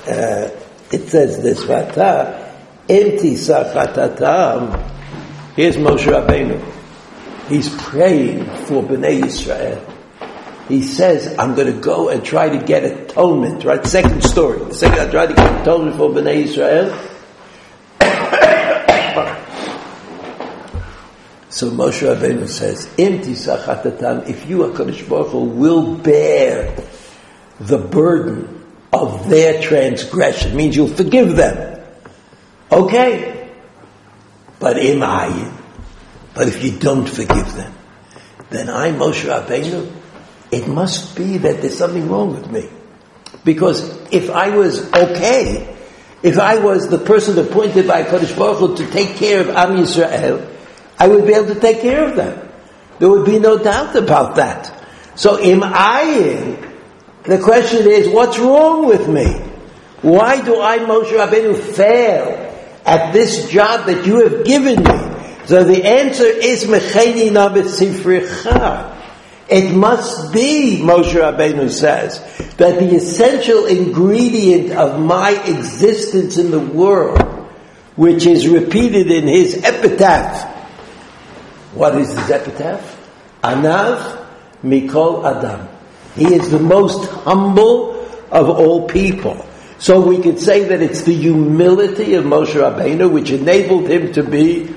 uh, 0.07 0.51
it 0.93 1.09
says 1.09 1.43
this, 1.43 1.65
Vata, 1.65 2.55
enti 2.87 3.33
sachatatam. 3.33 4.79
Here's 5.57 5.77
Moshe 5.77 6.05
Rabbeinu. 6.05 6.63
He's 7.49 7.75
praying 7.83 8.45
for 8.67 8.83
Bnei 8.83 9.25
Israel. 9.25 9.98
He 10.69 10.83
says, 10.83 11.35
I'm 11.39 11.55
going 11.55 11.73
to 11.73 11.81
go 11.81 12.11
and 12.11 12.23
try 12.23 12.51
to 12.51 12.59
get 12.63 12.85
atonement, 12.85 13.65
right? 13.65 13.85
Second 13.87 14.23
story. 14.23 14.59
The 14.59 14.75
second, 14.75 15.01
I 15.01 15.11
try 15.11 15.27
to 15.27 15.35
get 15.35 15.63
atonement 15.63 15.97
for 15.97 16.11
Bnei 16.11 16.45
Israel. 16.45 16.91
so 21.49 21.71
Moshe 21.71 22.07
Rabbeinu 22.07 22.47
says, 22.47 22.87
tisachatatam, 22.97 24.29
if 24.29 24.49
you, 24.49 24.59
HaKadosh 24.59 25.09
Baruch 25.09 25.29
Hu, 25.29 25.45
will 25.45 25.97
bear 25.97 26.77
the 27.61 27.79
burden 27.79 28.63
of 28.93 29.31
their 29.31 29.63
transgression, 29.63 30.55
means 30.55 30.77
you'll 30.77 30.89
forgive 30.89 31.35
them. 31.35 31.81
Okay. 32.71 33.49
But 34.59 34.79
im 34.79 35.01
ayin, 35.01 35.55
but 36.35 36.49
if 36.49 36.63
you 36.63 36.79
don't 36.79 37.09
forgive 37.09 37.55
them, 37.55 37.73
then 38.51 38.69
I, 38.69 38.91
Moshe 38.91 39.25
Rabbeinu, 39.25 39.98
it 40.51 40.69
must 40.69 41.17
be 41.17 41.39
that 41.39 41.61
there's 41.61 41.77
something 41.77 42.09
wrong 42.09 42.33
with 42.33 42.51
me. 42.51 42.69
Because 43.45 43.83
if 44.11 44.31
I 44.31 44.57
was 44.57 44.93
okay, 44.93 45.77
if 46.23 46.39
I 46.39 46.59
was 46.59 46.89
the 46.89 46.99
person 46.99 47.39
appointed 47.39 47.87
by 47.87 48.03
Kodesh 48.03 48.37
Baruch 48.37 48.59
Hu 48.59 48.77
to 48.77 48.91
take 48.91 49.17
care 49.17 49.41
of 49.41 49.49
Am 49.51 49.77
Yisrael, 49.77 50.49
I 50.99 51.09
would 51.09 51.27
be 51.27 51.35
able 51.35 51.55
to 51.55 51.61
take 51.61 51.81
care 51.81 52.09
of 52.09 52.17
them. 52.17 52.49
There 52.99 53.09
would 53.09 53.25
be 53.27 53.39
no 53.39 53.59
doubt 53.59 53.95
about 53.95 54.37
that. 54.37 54.75
So 55.15 55.41
im 55.41 55.61
ayin, 55.61 56.75
the 57.25 57.39
question 57.39 57.87
is, 57.87 58.09
what's 58.09 58.39
wrong 58.39 58.87
with 58.87 59.09
me? 59.09 59.35
Why 60.03 60.41
do 60.45 60.61
I, 60.61 60.79
Moshe 60.79 61.11
Rabbeinu, 61.11 61.57
fail 61.57 62.55
at 62.85 63.13
this 63.13 63.51
job 63.51 63.87
that 63.87 64.07
you 64.07 64.29
have 64.29 64.45
given 64.45 64.83
me? 64.83 65.47
So 65.47 65.65
the 65.65 65.85
answer 65.85 66.25
is 66.25 66.65
mecheni 66.65 67.33
na 67.33 67.49
b'sifricha. 67.49 68.98
It 69.49 69.75
must 69.75 70.33
be, 70.33 70.81
Moshe 70.83 71.15
Rabbeinu 71.15 71.71
says, 71.71 72.19
that 72.57 72.79
the 72.79 72.97
essential 72.97 73.65
ingredient 73.65 74.73
of 74.73 75.01
my 75.01 75.31
existence 75.47 76.37
in 76.37 76.51
the 76.51 76.61
world, 76.61 77.19
which 77.97 78.27
is 78.27 78.47
repeated 78.47 79.11
in 79.11 79.27
his 79.27 79.65
epitaph. 79.65 80.55
What 81.73 81.97
is 81.97 82.11
his 82.11 82.31
epitaph? 82.31 82.97
Anav 83.43 84.27
Mikol 84.63 85.25
Adam. 85.25 85.67
He 86.15 86.35
is 86.35 86.51
the 86.51 86.59
most 86.59 87.09
humble 87.11 88.07
of 88.31 88.51
all 88.51 88.87
people. 88.87 89.47
So 89.79 90.01
we 90.01 90.21
could 90.21 90.41
say 90.41 90.65
that 90.65 90.83
it's 90.83 91.03
the 91.03 91.15
humility 91.15 92.15
of 92.15 92.25
Moshe 92.25 92.55
Rabbeinu 92.55 93.11
which 93.11 93.31
enabled 93.31 93.89
him 93.89 94.13
to 94.13 94.23
be 94.25 94.75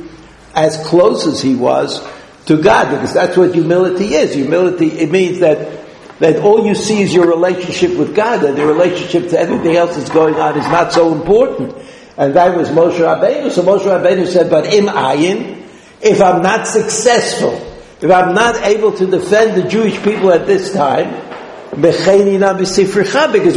as 0.53 0.78
close 0.86 1.26
as 1.26 1.41
he 1.41 1.55
was 1.55 2.07
to 2.46 2.62
God, 2.62 2.92
because 2.92 3.14
that's 3.14 3.38
what 3.38 3.54
humility 3.54 4.14
is. 4.14 4.34
Humility, 4.34 4.88
it 4.88 5.12
means 5.12 5.39
that, 5.39 6.20
that 6.20 6.38
all 6.38 6.66
you 6.66 6.76
see 6.76 7.02
is 7.02 7.14
your 7.14 7.28
relationship 7.28 7.98
with 7.98 8.16
God, 8.16 8.44
and 8.44 8.58
the 8.58 8.66
relationship 8.66 9.30
to 9.30 9.39
everything 9.39 9.76
else 9.76 9.96
that's 9.96 10.10
going 10.10 10.36
on 10.36 10.58
is 10.58 10.66
not 10.68 10.92
so 10.92 11.14
important. 11.14 11.76
And 12.18 12.36
that 12.36 12.56
was 12.56 12.70
Moshe 12.70 12.98
Rabbeinu. 12.98 13.52
So 13.52 13.64
Moshe 13.64 13.84
Rabbeinu 13.84 14.28
said, 14.28 14.50
but 14.50 14.66
im 14.66 14.86
ayin, 14.86 15.66
if 16.02 16.22
I'm 16.22 16.42
not 16.42 16.68
successful, 16.68 17.54
if 18.02 18.10
I'm 18.12 18.34
not 18.34 18.58
able 18.64 18.92
to 18.94 19.06
defend 19.06 19.62
the 19.62 19.68
Jewish 19.70 20.02
people 20.04 20.32
at 20.32 20.48
this 20.48 20.74
time, 20.74 21.30
because 21.74 22.06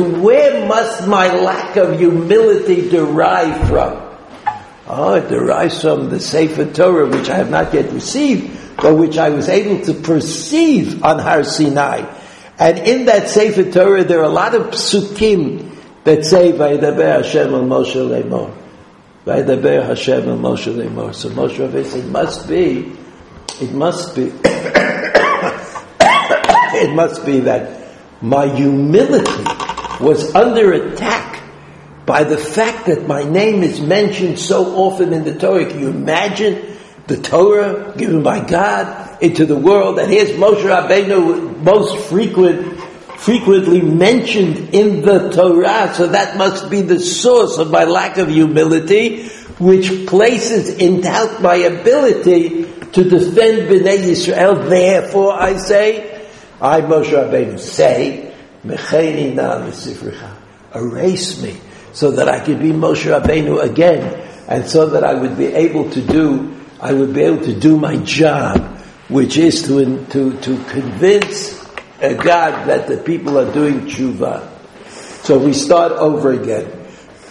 where 0.00 0.66
must 0.68 1.08
my 1.08 1.34
lack 1.34 1.76
of 1.76 1.98
humility 1.98 2.88
derive 2.88 3.68
from? 3.68 4.03
Oh, 4.86 5.14
it 5.14 5.28
derives 5.28 5.80
from 5.80 6.10
the 6.10 6.20
Sefer 6.20 6.72
Torah, 6.72 7.08
which 7.08 7.30
I 7.30 7.36
have 7.36 7.50
not 7.50 7.72
yet 7.72 7.90
received, 7.92 8.76
but 8.76 8.94
which 8.96 9.16
I 9.16 9.30
was 9.30 9.48
able 9.48 9.84
to 9.86 9.94
perceive 9.94 11.02
on 11.02 11.18
Har 11.18 11.44
Sinai. 11.44 12.04
And 12.58 12.78
in 12.78 13.06
that 13.06 13.28
Sefer 13.28 13.70
Torah, 13.70 14.04
there 14.04 14.20
are 14.20 14.24
a 14.24 14.28
lot 14.28 14.54
of 14.54 14.68
psukim 14.68 15.74
that 16.04 16.24
say, 16.24 16.52
"Vayidaber 16.52 17.22
Hashem 17.22 17.54
al 17.54 17.62
Moshe 17.62 17.94
Lemor." 17.94 18.52
Vaydaber 19.26 19.86
Hashem 19.86 20.28
and 20.28 20.40
Moshe 20.44 20.72
Lemor. 20.74 21.14
So 21.14 21.30
Moshe 21.30 21.56
Rabbeinu 21.56 21.86
said, 21.86 22.04
it 22.04 22.10
must 22.10 22.46
be, 22.46 22.92
it 23.58 23.72
must 23.72 24.14
be, 24.14 24.30
it 26.76 26.94
must 26.94 27.24
be 27.24 27.40
that 27.40 27.88
my 28.20 28.54
humility 28.54 29.44
was 30.04 30.34
under 30.34 30.72
attack 30.74 31.33
by 32.06 32.24
the 32.24 32.36
fact 32.36 32.86
that 32.86 33.06
my 33.06 33.22
name 33.22 33.62
is 33.62 33.80
mentioned 33.80 34.38
so 34.38 34.76
often 34.76 35.12
in 35.12 35.24
the 35.24 35.38
Torah. 35.38 35.64
Can 35.66 35.80
you 35.80 35.88
imagine 35.88 36.76
the 37.06 37.16
Torah 37.16 37.94
given 37.96 38.22
by 38.22 38.46
God 38.46 39.22
into 39.22 39.46
the 39.46 39.56
world? 39.56 39.98
And 39.98 40.10
here's 40.10 40.30
Moshe 40.30 40.62
Rabbeinu 40.62 41.62
most 41.62 42.08
frequent, 42.10 42.78
frequently 43.18 43.80
mentioned 43.80 44.74
in 44.74 45.02
the 45.02 45.30
Torah. 45.30 45.94
So 45.94 46.08
that 46.08 46.36
must 46.36 46.70
be 46.70 46.82
the 46.82 47.00
source 47.00 47.56
of 47.58 47.70
my 47.70 47.84
lack 47.84 48.18
of 48.18 48.28
humility, 48.28 49.28
which 49.58 50.06
places 50.06 50.76
in 50.76 51.00
doubt 51.00 51.40
my 51.40 51.54
ability 51.54 52.64
to 52.64 53.04
defend 53.04 53.70
Bnei 53.70 53.98
Yisrael. 53.98 54.68
Therefore, 54.68 55.32
I 55.32 55.56
say, 55.56 56.26
I, 56.60 56.82
Moshe 56.82 57.12
Rabbeinu, 57.12 57.58
say, 57.58 58.34
Mecheni 58.62 59.34
na 59.34 59.70
erase 60.74 61.42
me 61.42 61.60
so 61.94 62.10
that 62.10 62.28
I 62.28 62.40
could 62.40 62.58
be 62.58 62.70
Moshe 62.70 63.08
Rabbeinu 63.08 63.62
again, 63.62 64.28
and 64.48 64.68
so 64.68 64.88
that 64.90 65.04
I 65.04 65.14
would 65.14 65.38
be 65.38 65.46
able 65.46 65.88
to 65.90 66.02
do, 66.02 66.54
I 66.80 66.92
would 66.92 67.14
be 67.14 67.22
able 67.22 67.42
to 67.44 67.58
do 67.58 67.78
my 67.78 67.96
job, 67.98 68.78
which 69.08 69.38
is 69.38 69.62
to, 69.62 70.04
to, 70.06 70.38
to 70.40 70.64
convince 70.64 71.64
a 72.00 72.14
God 72.14 72.66
that 72.66 72.88
the 72.88 72.96
people 72.96 73.38
are 73.38 73.50
doing 73.52 73.82
tshuva. 73.82 74.50
So 75.24 75.38
we 75.38 75.54
start 75.54 75.92
over 75.92 76.32
again. 76.32 76.66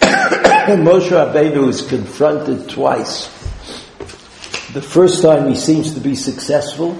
Moshe 0.00 1.10
Rabbeinu 1.10 1.68
is 1.68 1.82
confronted 1.82 2.68
twice. 2.70 3.26
The 4.72 4.82
first 4.82 5.22
time 5.22 5.48
he 5.48 5.56
seems 5.56 5.92
to 5.94 6.00
be 6.00 6.16
successful, 6.16 6.96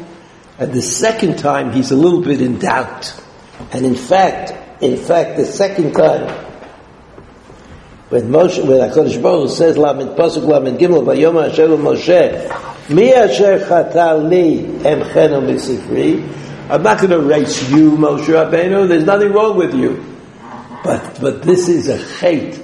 and 0.59 0.73
the 0.73 0.83
second 0.83 1.39
time 1.39 1.73
he's 1.73 1.91
a 1.91 1.97
little 1.97 2.21
bit 2.21 2.43
in 2.43 2.59
doubt. 2.59 3.19
And 3.73 3.87
in 3.87 3.95
fact, 3.95 4.83
in 4.83 4.99
fact, 4.99 5.39
the 5.39 5.47
second 5.47 5.95
time 5.95 6.44
when 8.11 8.29
Moshe, 8.29 8.65
when 8.67 8.79
HaKadosh 8.91 9.23
Baruch 9.23 9.51
says, 9.51 9.79
Lamed 9.79 10.11
Pasuk 10.11 10.45
Lamed 10.45 10.79
Gimel, 10.79 11.05
Vayom 11.05 11.43
Hashem 11.43 11.71
Moshe, 11.71 12.91
Mi 12.91 13.13
Asher 13.15 13.61
Chatal 13.61 14.29
Li 14.29 14.63
Emchenu 14.63 15.43
Misifri, 15.43 16.23
I'm 16.71 16.83
not 16.83 16.99
going 16.99 17.11
to 17.11 17.21
erase 17.21 17.71
you, 17.71 17.93
Moshe 17.93 18.27
Rabbeinu, 18.27 18.89
there's 18.89 19.05
nothing 19.05 19.33
wrong 19.33 19.57
with 19.57 19.75
you. 19.75 20.05
But, 20.83 21.19
but 21.21 21.43
this 21.43 21.69
is 21.69 21.89
a 21.89 21.97
hate 21.97 22.63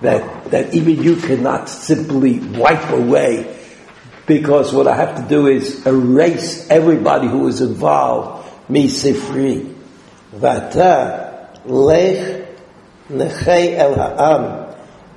that, 0.00 0.44
that 0.50 0.72
even 0.74 1.02
you 1.02 1.16
cannot 1.16 1.68
simply 1.68 2.38
wipe 2.38 2.90
away 2.90 3.58
because 4.26 4.72
what 4.72 4.86
I 4.86 4.94
have 4.94 5.16
to 5.16 5.28
do 5.28 5.46
is 5.46 5.84
erase 5.86 6.70
everybody 6.70 7.26
who 7.26 7.48
is 7.48 7.60
involved, 7.60 8.48
mi 8.70 8.86
sifri. 8.86 9.74
Vata 10.32 11.58
lech 11.66 12.46
nechei 13.08 13.76
el 13.76 13.94
ha'am 13.94 14.69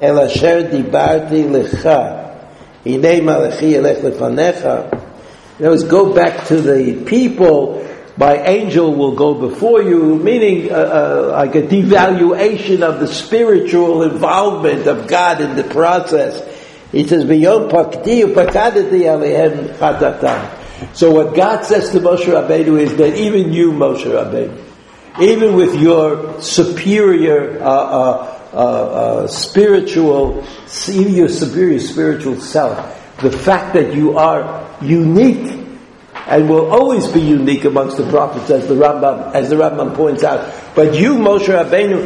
אל 0.02 0.18
אשר 0.18 0.61
דיברתי 0.70 1.44
לך, 1.50 1.88
הנה 2.86 3.20
מלאכי 3.20 3.66
ילך 3.66 3.96
לפניך. 4.04 4.68
In 5.59 5.64
other 5.64 5.70
words, 5.70 5.84
go 5.84 6.12
back 6.12 6.46
to 6.46 6.61
the 6.61 7.02
people, 7.04 7.84
my 8.16 8.36
angel 8.36 8.94
will 8.94 9.16
go 9.16 9.34
before 9.34 9.82
you, 9.82 10.16
meaning 10.16 10.70
uh, 10.70 10.74
uh, 10.74 11.32
like 11.32 11.54
a 11.56 11.62
devaluation 11.62 12.82
of 12.82 13.00
the 13.00 13.09
spiritual 13.09 14.04
involvement 14.04 14.86
of 14.86 15.09
God 15.09 15.40
in 15.40 15.56
the 15.56 15.64
process. 15.64 16.42
He 16.92 17.06
says, 17.06 17.24
So 20.92 21.11
what 21.11 21.34
God 21.34 21.64
says 21.64 21.90
to 21.90 22.00
Moshe 22.00 22.24
Rabbeinu 22.24 22.80
is 22.80 22.96
that 22.96 23.16
even 23.16 23.52
you, 23.52 23.72
Moshe 23.72 24.04
Rabbeinu, 24.04 24.64
even 25.20 25.56
with 25.56 25.74
your 25.80 26.40
superior 26.40 27.61
uh, 27.62 28.38
uh 28.53 29.23
uh, 29.23 29.27
spiritual, 29.27 30.45
your 30.87 31.27
superior 31.29 31.79
spiritual 31.79 32.39
self, 32.39 32.77
the 33.21 33.31
fact 33.31 33.73
that 33.73 33.93
you 33.95 34.17
are 34.17 34.69
unique 34.81 35.63
and 36.27 36.49
will 36.49 36.71
always 36.71 37.07
be 37.07 37.19
unique 37.19 37.65
amongst 37.65 37.97
the 37.97 38.09
prophets, 38.09 38.49
as 38.49 38.67
the 38.67 38.75
Rambam, 38.75 39.33
as 39.33 39.49
the 39.49 39.55
Rambam 39.55 39.95
points 39.95 40.23
out. 40.23 40.53
But 40.75 40.95
you, 40.95 41.15
Moshe 41.15 41.47
Rabbeinu, 41.47 41.99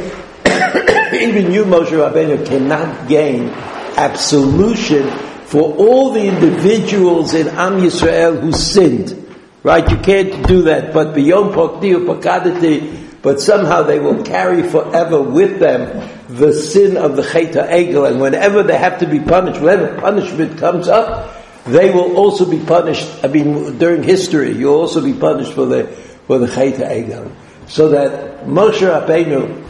even 1.13 1.51
you, 1.51 1.65
Moshe 1.65 1.89
Rabbeinu, 1.91 2.45
cannot 2.45 3.07
gain 3.07 3.49
absolution 3.97 5.09
for 5.45 5.75
all 5.75 6.13
the 6.13 6.25
individuals 6.25 7.33
in 7.33 7.47
Am 7.49 7.79
Yisrael 7.79 8.39
who 8.39 8.51
sinned. 8.51 9.25
Right? 9.63 9.89
You 9.89 9.97
can't 9.97 10.47
do 10.47 10.63
that. 10.63 10.93
But 10.93 11.13
beyond 11.13 11.53
Pokdi 11.53 11.93
Pakadati, 12.05 13.21
but 13.21 13.41
somehow 13.41 13.83
they 13.83 13.99
will 13.99 14.23
carry 14.23 14.63
forever 14.63 15.21
with 15.21 15.59
them 15.59 16.16
the 16.37 16.53
sin 16.53 16.97
of 16.97 17.15
the 17.15 17.23
Chet 17.23 17.53
HaEgel, 17.53 18.09
and 18.09 18.21
whenever 18.21 18.63
they 18.63 18.77
have 18.77 18.99
to 18.99 19.07
be 19.07 19.19
punished, 19.19 19.59
whenever 19.59 19.99
punishment 19.99 20.57
comes 20.57 20.87
up, 20.87 21.33
they 21.65 21.91
will 21.91 22.15
also 22.15 22.49
be 22.49 22.59
punished. 22.59 23.07
I 23.23 23.27
mean, 23.27 23.77
during 23.77 24.03
history, 24.03 24.53
you'll 24.55 24.75
also 24.75 25.03
be 25.03 25.13
punished 25.13 25.53
for 25.53 25.65
the 25.65 25.87
for 26.27 26.37
the 26.39 26.47
Chet 26.47 26.75
HaEgel. 26.75 27.31
So 27.67 27.89
that 27.89 28.45
Moshe 28.45 28.81
Rabbeinu, 28.81 29.65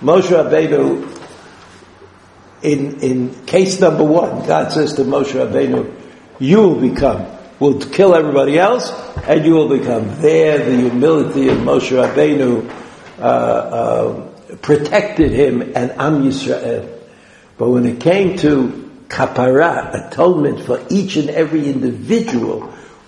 Moshe 0.00 0.30
Rabbeinu, 0.30 1.08
in 2.62 3.00
in 3.00 3.44
case 3.46 3.80
number 3.80 4.04
one, 4.04 4.46
God 4.46 4.72
says 4.72 4.94
to 4.94 5.02
Moshe 5.02 5.32
Rabbeinu, 5.32 5.92
"You 6.38 6.58
will 6.62 6.80
become." 6.80 7.26
Will 7.60 7.78
kill 7.78 8.16
everybody 8.16 8.58
else, 8.58 8.90
and 9.28 9.44
you 9.44 9.54
will 9.54 9.68
become 9.68 10.20
there. 10.20 10.58
The 10.58 10.74
humility 10.74 11.48
of 11.48 11.58
Moshe 11.58 11.94
Rabbeinu 11.94 12.68
uh, 13.20 13.22
uh, 13.22 14.31
protected 14.60 15.32
him 15.32 15.62
and 15.62 15.92
Am 15.92 16.22
Yisrael. 16.22 17.00
But 17.56 17.70
when 17.70 17.86
it 17.86 18.00
came 18.00 18.36
to 18.38 18.90
kapara, 19.08 20.08
atonement 20.08 20.64
for 20.64 20.84
each 20.90 21.16
and 21.16 21.30
every 21.30 21.68
individual 21.68 22.60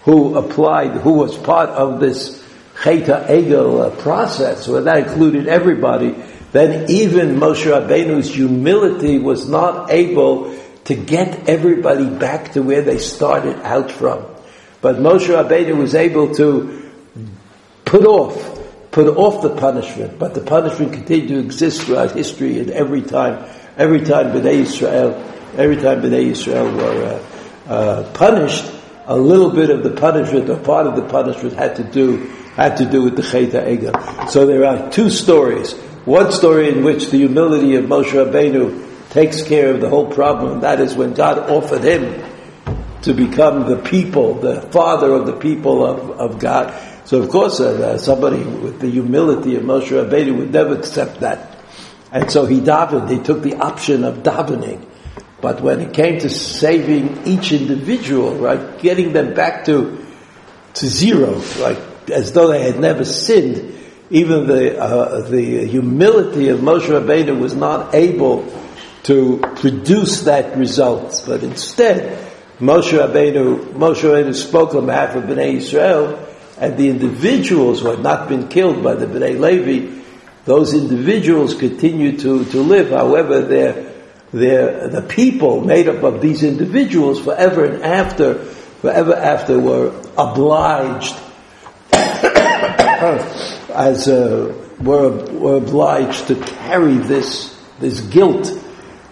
who 0.03 0.36
applied, 0.36 0.92
who 0.92 1.14
was 1.14 1.36
part 1.36 1.70
of 1.70 2.01
this 2.01 2.42
Chet 2.82 3.07
HaEgel 3.07 3.86
uh, 3.86 4.03
process, 4.03 4.68
where 4.68 4.82
that 4.82 5.09
included 5.09 5.49
everybody, 5.49 6.14
then 6.53 6.90
even 6.90 7.36
Moshe 7.36 7.64
Rabbeinu's 7.64 8.32
humility 8.34 9.18
was 9.18 9.49
not 9.49 9.90
able 9.90 10.57
to 10.84 10.95
get 10.95 11.49
everybody 11.49 12.09
back 12.09 12.53
to 12.53 12.62
where 12.62 12.82
they 12.82 12.99
started 12.99 13.57
out 13.62 13.90
from. 13.90 14.24
But 14.80 14.97
Moshe 14.97 15.28
Rabbeinu 15.28 15.76
was 15.76 15.95
able 15.95 16.34
to 16.34 16.92
put 17.84 18.05
off 18.05 18.63
put 18.95 19.09
off 19.09 19.42
the 19.42 19.51
punishment, 19.51 20.20
but 20.20 20.34
the 20.34 20.40
punishment 20.40 20.92
continued 20.92 21.28
to 21.28 21.38
exist 21.40 21.82
throughout 21.82 22.12
history 22.12 22.61
and 22.61 22.70
every 22.70 23.03
time, 23.03 23.45
every 23.76 24.01
time 24.03 24.26
Bnei 24.26 24.61
Israel, 24.61 25.12
every 25.57 25.74
time 25.76 26.01
Bnei 26.01 26.26
Israel 26.26 26.72
were 26.72 27.20
uh, 27.66 27.72
uh, 27.72 28.12
punished, 28.12 28.70
a 29.07 29.16
little 29.16 29.51
bit 29.51 29.70
of 29.70 29.82
the 29.82 29.90
punishment 29.90 30.49
or 30.49 30.57
part 30.59 30.86
of 30.86 30.95
the 30.95 31.03
punishment 31.09 31.55
had 31.55 31.74
to 31.74 31.82
do 31.82 32.18
had 32.55 32.76
to 32.76 32.84
do 32.84 33.03
with 33.03 33.16
the 33.16 33.22
Chet 33.22 33.51
HaEgel. 33.51 34.30
So 34.30 34.47
there 34.47 34.64
are 34.64 34.88
two 34.92 35.11
stories. 35.11 35.72
One 36.05 36.30
story 36.30 36.68
in 36.68 36.84
which 36.84 37.11
the 37.11 37.16
humility 37.16 37.74
of 37.74 37.86
Moshe 37.86 38.12
Rabbeinu 38.12 39.11
takes 39.11 39.42
care 39.42 39.74
of 39.74 39.80
the 39.80 39.88
whole 39.88 40.07
problem, 40.07 40.53
and 40.53 40.62
that 40.62 40.78
is 40.80 40.95
when 40.95 41.14
God 41.14 41.51
offered 41.51 41.82
him 41.82 42.22
to 43.03 43.12
become 43.12 43.68
the 43.68 43.76
people, 43.76 44.34
the 44.34 44.62
father 44.70 45.12
of 45.12 45.26
the 45.26 45.36
people 45.36 45.84
of, 45.84 46.11
of 46.12 46.38
God. 46.38 46.72
So 47.05 47.22
of 47.22 47.28
course, 47.28 47.61
uh, 47.61 47.98
somebody 47.98 48.42
with 48.42 48.80
the 48.80 48.90
humility 48.90 49.57
of 49.57 49.62
Moshe 49.62 49.88
Rabbeinu 49.88 50.38
would 50.38 50.52
never 50.52 50.74
accept 50.74 51.20
that. 51.20 51.59
And 52.11 52.30
so 52.30 52.46
he 52.46 52.61
davened, 52.61 53.11
he 53.11 53.18
took 53.18 53.42
the 53.42 53.57
option 53.57 54.05
of 54.05 54.22
davening. 54.22 54.86
But 55.40 55.61
when 55.61 55.80
it 55.80 55.92
came 55.92 56.20
to 56.20 56.30
saving 56.30 57.26
each 57.26 57.52
individual, 57.52 58.36
right, 58.36 58.78
getting 58.78 59.12
them 59.12 59.34
back 59.34 59.66
to, 59.66 60.02
to 60.74 60.86
zero, 60.86 61.42
like, 61.59 61.78
as 62.11 62.32
though 62.32 62.48
they 62.48 62.62
had 62.62 62.80
never 62.80 63.05
sinned, 63.05 63.74
even 64.11 64.46
the, 64.46 64.80
uh, 64.80 65.20
the 65.28 65.66
humility 65.66 66.48
of 66.48 66.61
Moshe 66.61 66.88
Rabbeinu 66.88 67.38
was 67.38 67.55
not 67.55 67.94
able 67.94 68.50
to 69.02 69.38
produce 69.57 70.22
that 70.22 70.57
result. 70.57 71.24
But 71.26 71.42
instead, 71.42 72.32
Moshe 72.59 72.98
Rabbeinu, 72.98 73.72
Moshe 73.72 74.02
Rabbeinu 74.02 74.34
spoke 74.34 74.74
on 74.74 74.86
behalf 74.86 75.14
of 75.16 75.24
Bnei 75.24 75.55
Israel, 75.55 76.23
and 76.64 76.78
the 76.78 76.88
individuals 76.88 77.80
who 77.80 77.90
had 77.90 78.00
not 78.00 78.28
been 78.28 78.48
killed 78.48 78.82
by 78.82 78.94
the 78.94 79.06
Bnei 79.06 79.38
Levi, 79.38 80.02
those 80.46 80.74
individuals 80.74 81.54
continued 81.54 82.20
to, 82.20 82.44
to 82.46 82.60
live. 82.60 82.90
However, 82.90 83.42
they're, 83.42 83.92
they're, 84.32 84.88
the 84.88 85.02
people 85.02 85.60
made 85.60 85.88
up 85.88 86.02
of 86.02 86.20
these 86.20 86.42
individuals 86.42 87.20
forever 87.20 87.64
and 87.64 87.84
after, 87.84 88.44
forever 88.80 89.14
after 89.14 89.58
were 89.58 89.88
obliged, 90.16 91.14
as 91.92 94.08
uh, 94.08 94.54
were, 94.80 95.10
were 95.32 95.56
obliged 95.56 96.28
to 96.28 96.36
carry 96.36 96.96
this, 96.96 97.54
this 97.78 98.00
guilt 98.00 98.50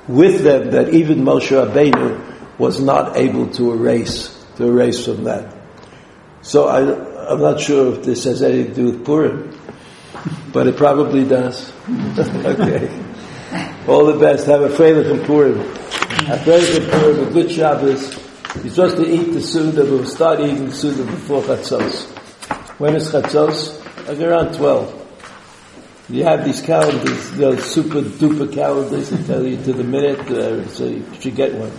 with 0.09 0.42
them 0.42 0.70
that 0.70 0.94
even 0.94 1.20
Moshe 1.20 1.50
Rabbeinu 1.50 2.59
was 2.59 2.80
not 2.80 3.16
able 3.16 3.48
to 3.50 3.72
erase, 3.72 4.44
to 4.57 4.66
erase 4.66 5.05
from 5.05 5.24
that. 5.24 5.55
So 6.42 6.68
I, 6.68 7.11
I'm 7.29 7.41
not 7.41 7.61
sure 7.61 7.95
if 7.95 8.05
this 8.05 8.25
has 8.25 8.43
anything 8.43 8.68
to 8.68 8.75
do 8.75 8.85
with 8.87 9.05
Purim, 9.05 9.59
but 10.53 10.66
it 10.66 10.77
probably 10.77 11.25
does. 11.25 11.73
okay. 12.18 12.91
All 13.87 14.07
the 14.07 14.18
best. 14.18 14.47
Have 14.47 14.62
a 14.62 14.68
Freilichen 14.68 15.25
Purim. 15.27 15.61
A 15.61 16.39
Freilichen 16.39 16.91
Purim, 16.91 17.29
a 17.29 17.31
good 17.31 17.51
Shabbos. 17.51 18.14
You're 18.62 18.70
supposed 18.70 18.97
to 18.97 19.09
eat 19.09 19.33
the 19.33 19.41
Seudah, 19.41 19.77
but 19.77 19.87
we'll 19.87 20.05
start 20.07 20.41
eating 20.41 20.66
the 20.66 20.73
Seudah 20.73 21.07
before 21.07 21.43
Chatzos. 21.43 22.07
When 22.79 22.95
is 22.97 23.11
Chatzos? 23.11 23.79
Like 24.09 24.20
around 24.20 24.55
12. 24.55 25.03
You 26.09 26.25
have 26.25 26.45
these 26.45 26.61
calendars, 26.61 27.31
those 27.33 27.64
super 27.64 28.03
duper 28.03 28.53
calendars 28.53 29.11
that 29.11 29.25
tell 29.27 29.47
you 29.47 29.57
to 29.62 29.73
the 29.73 29.85
minute, 29.85 30.20
uh, 30.31 30.66
so 30.68 30.87
you 30.87 31.05
should 31.20 31.37
get 31.37 31.55
one. 31.55 31.70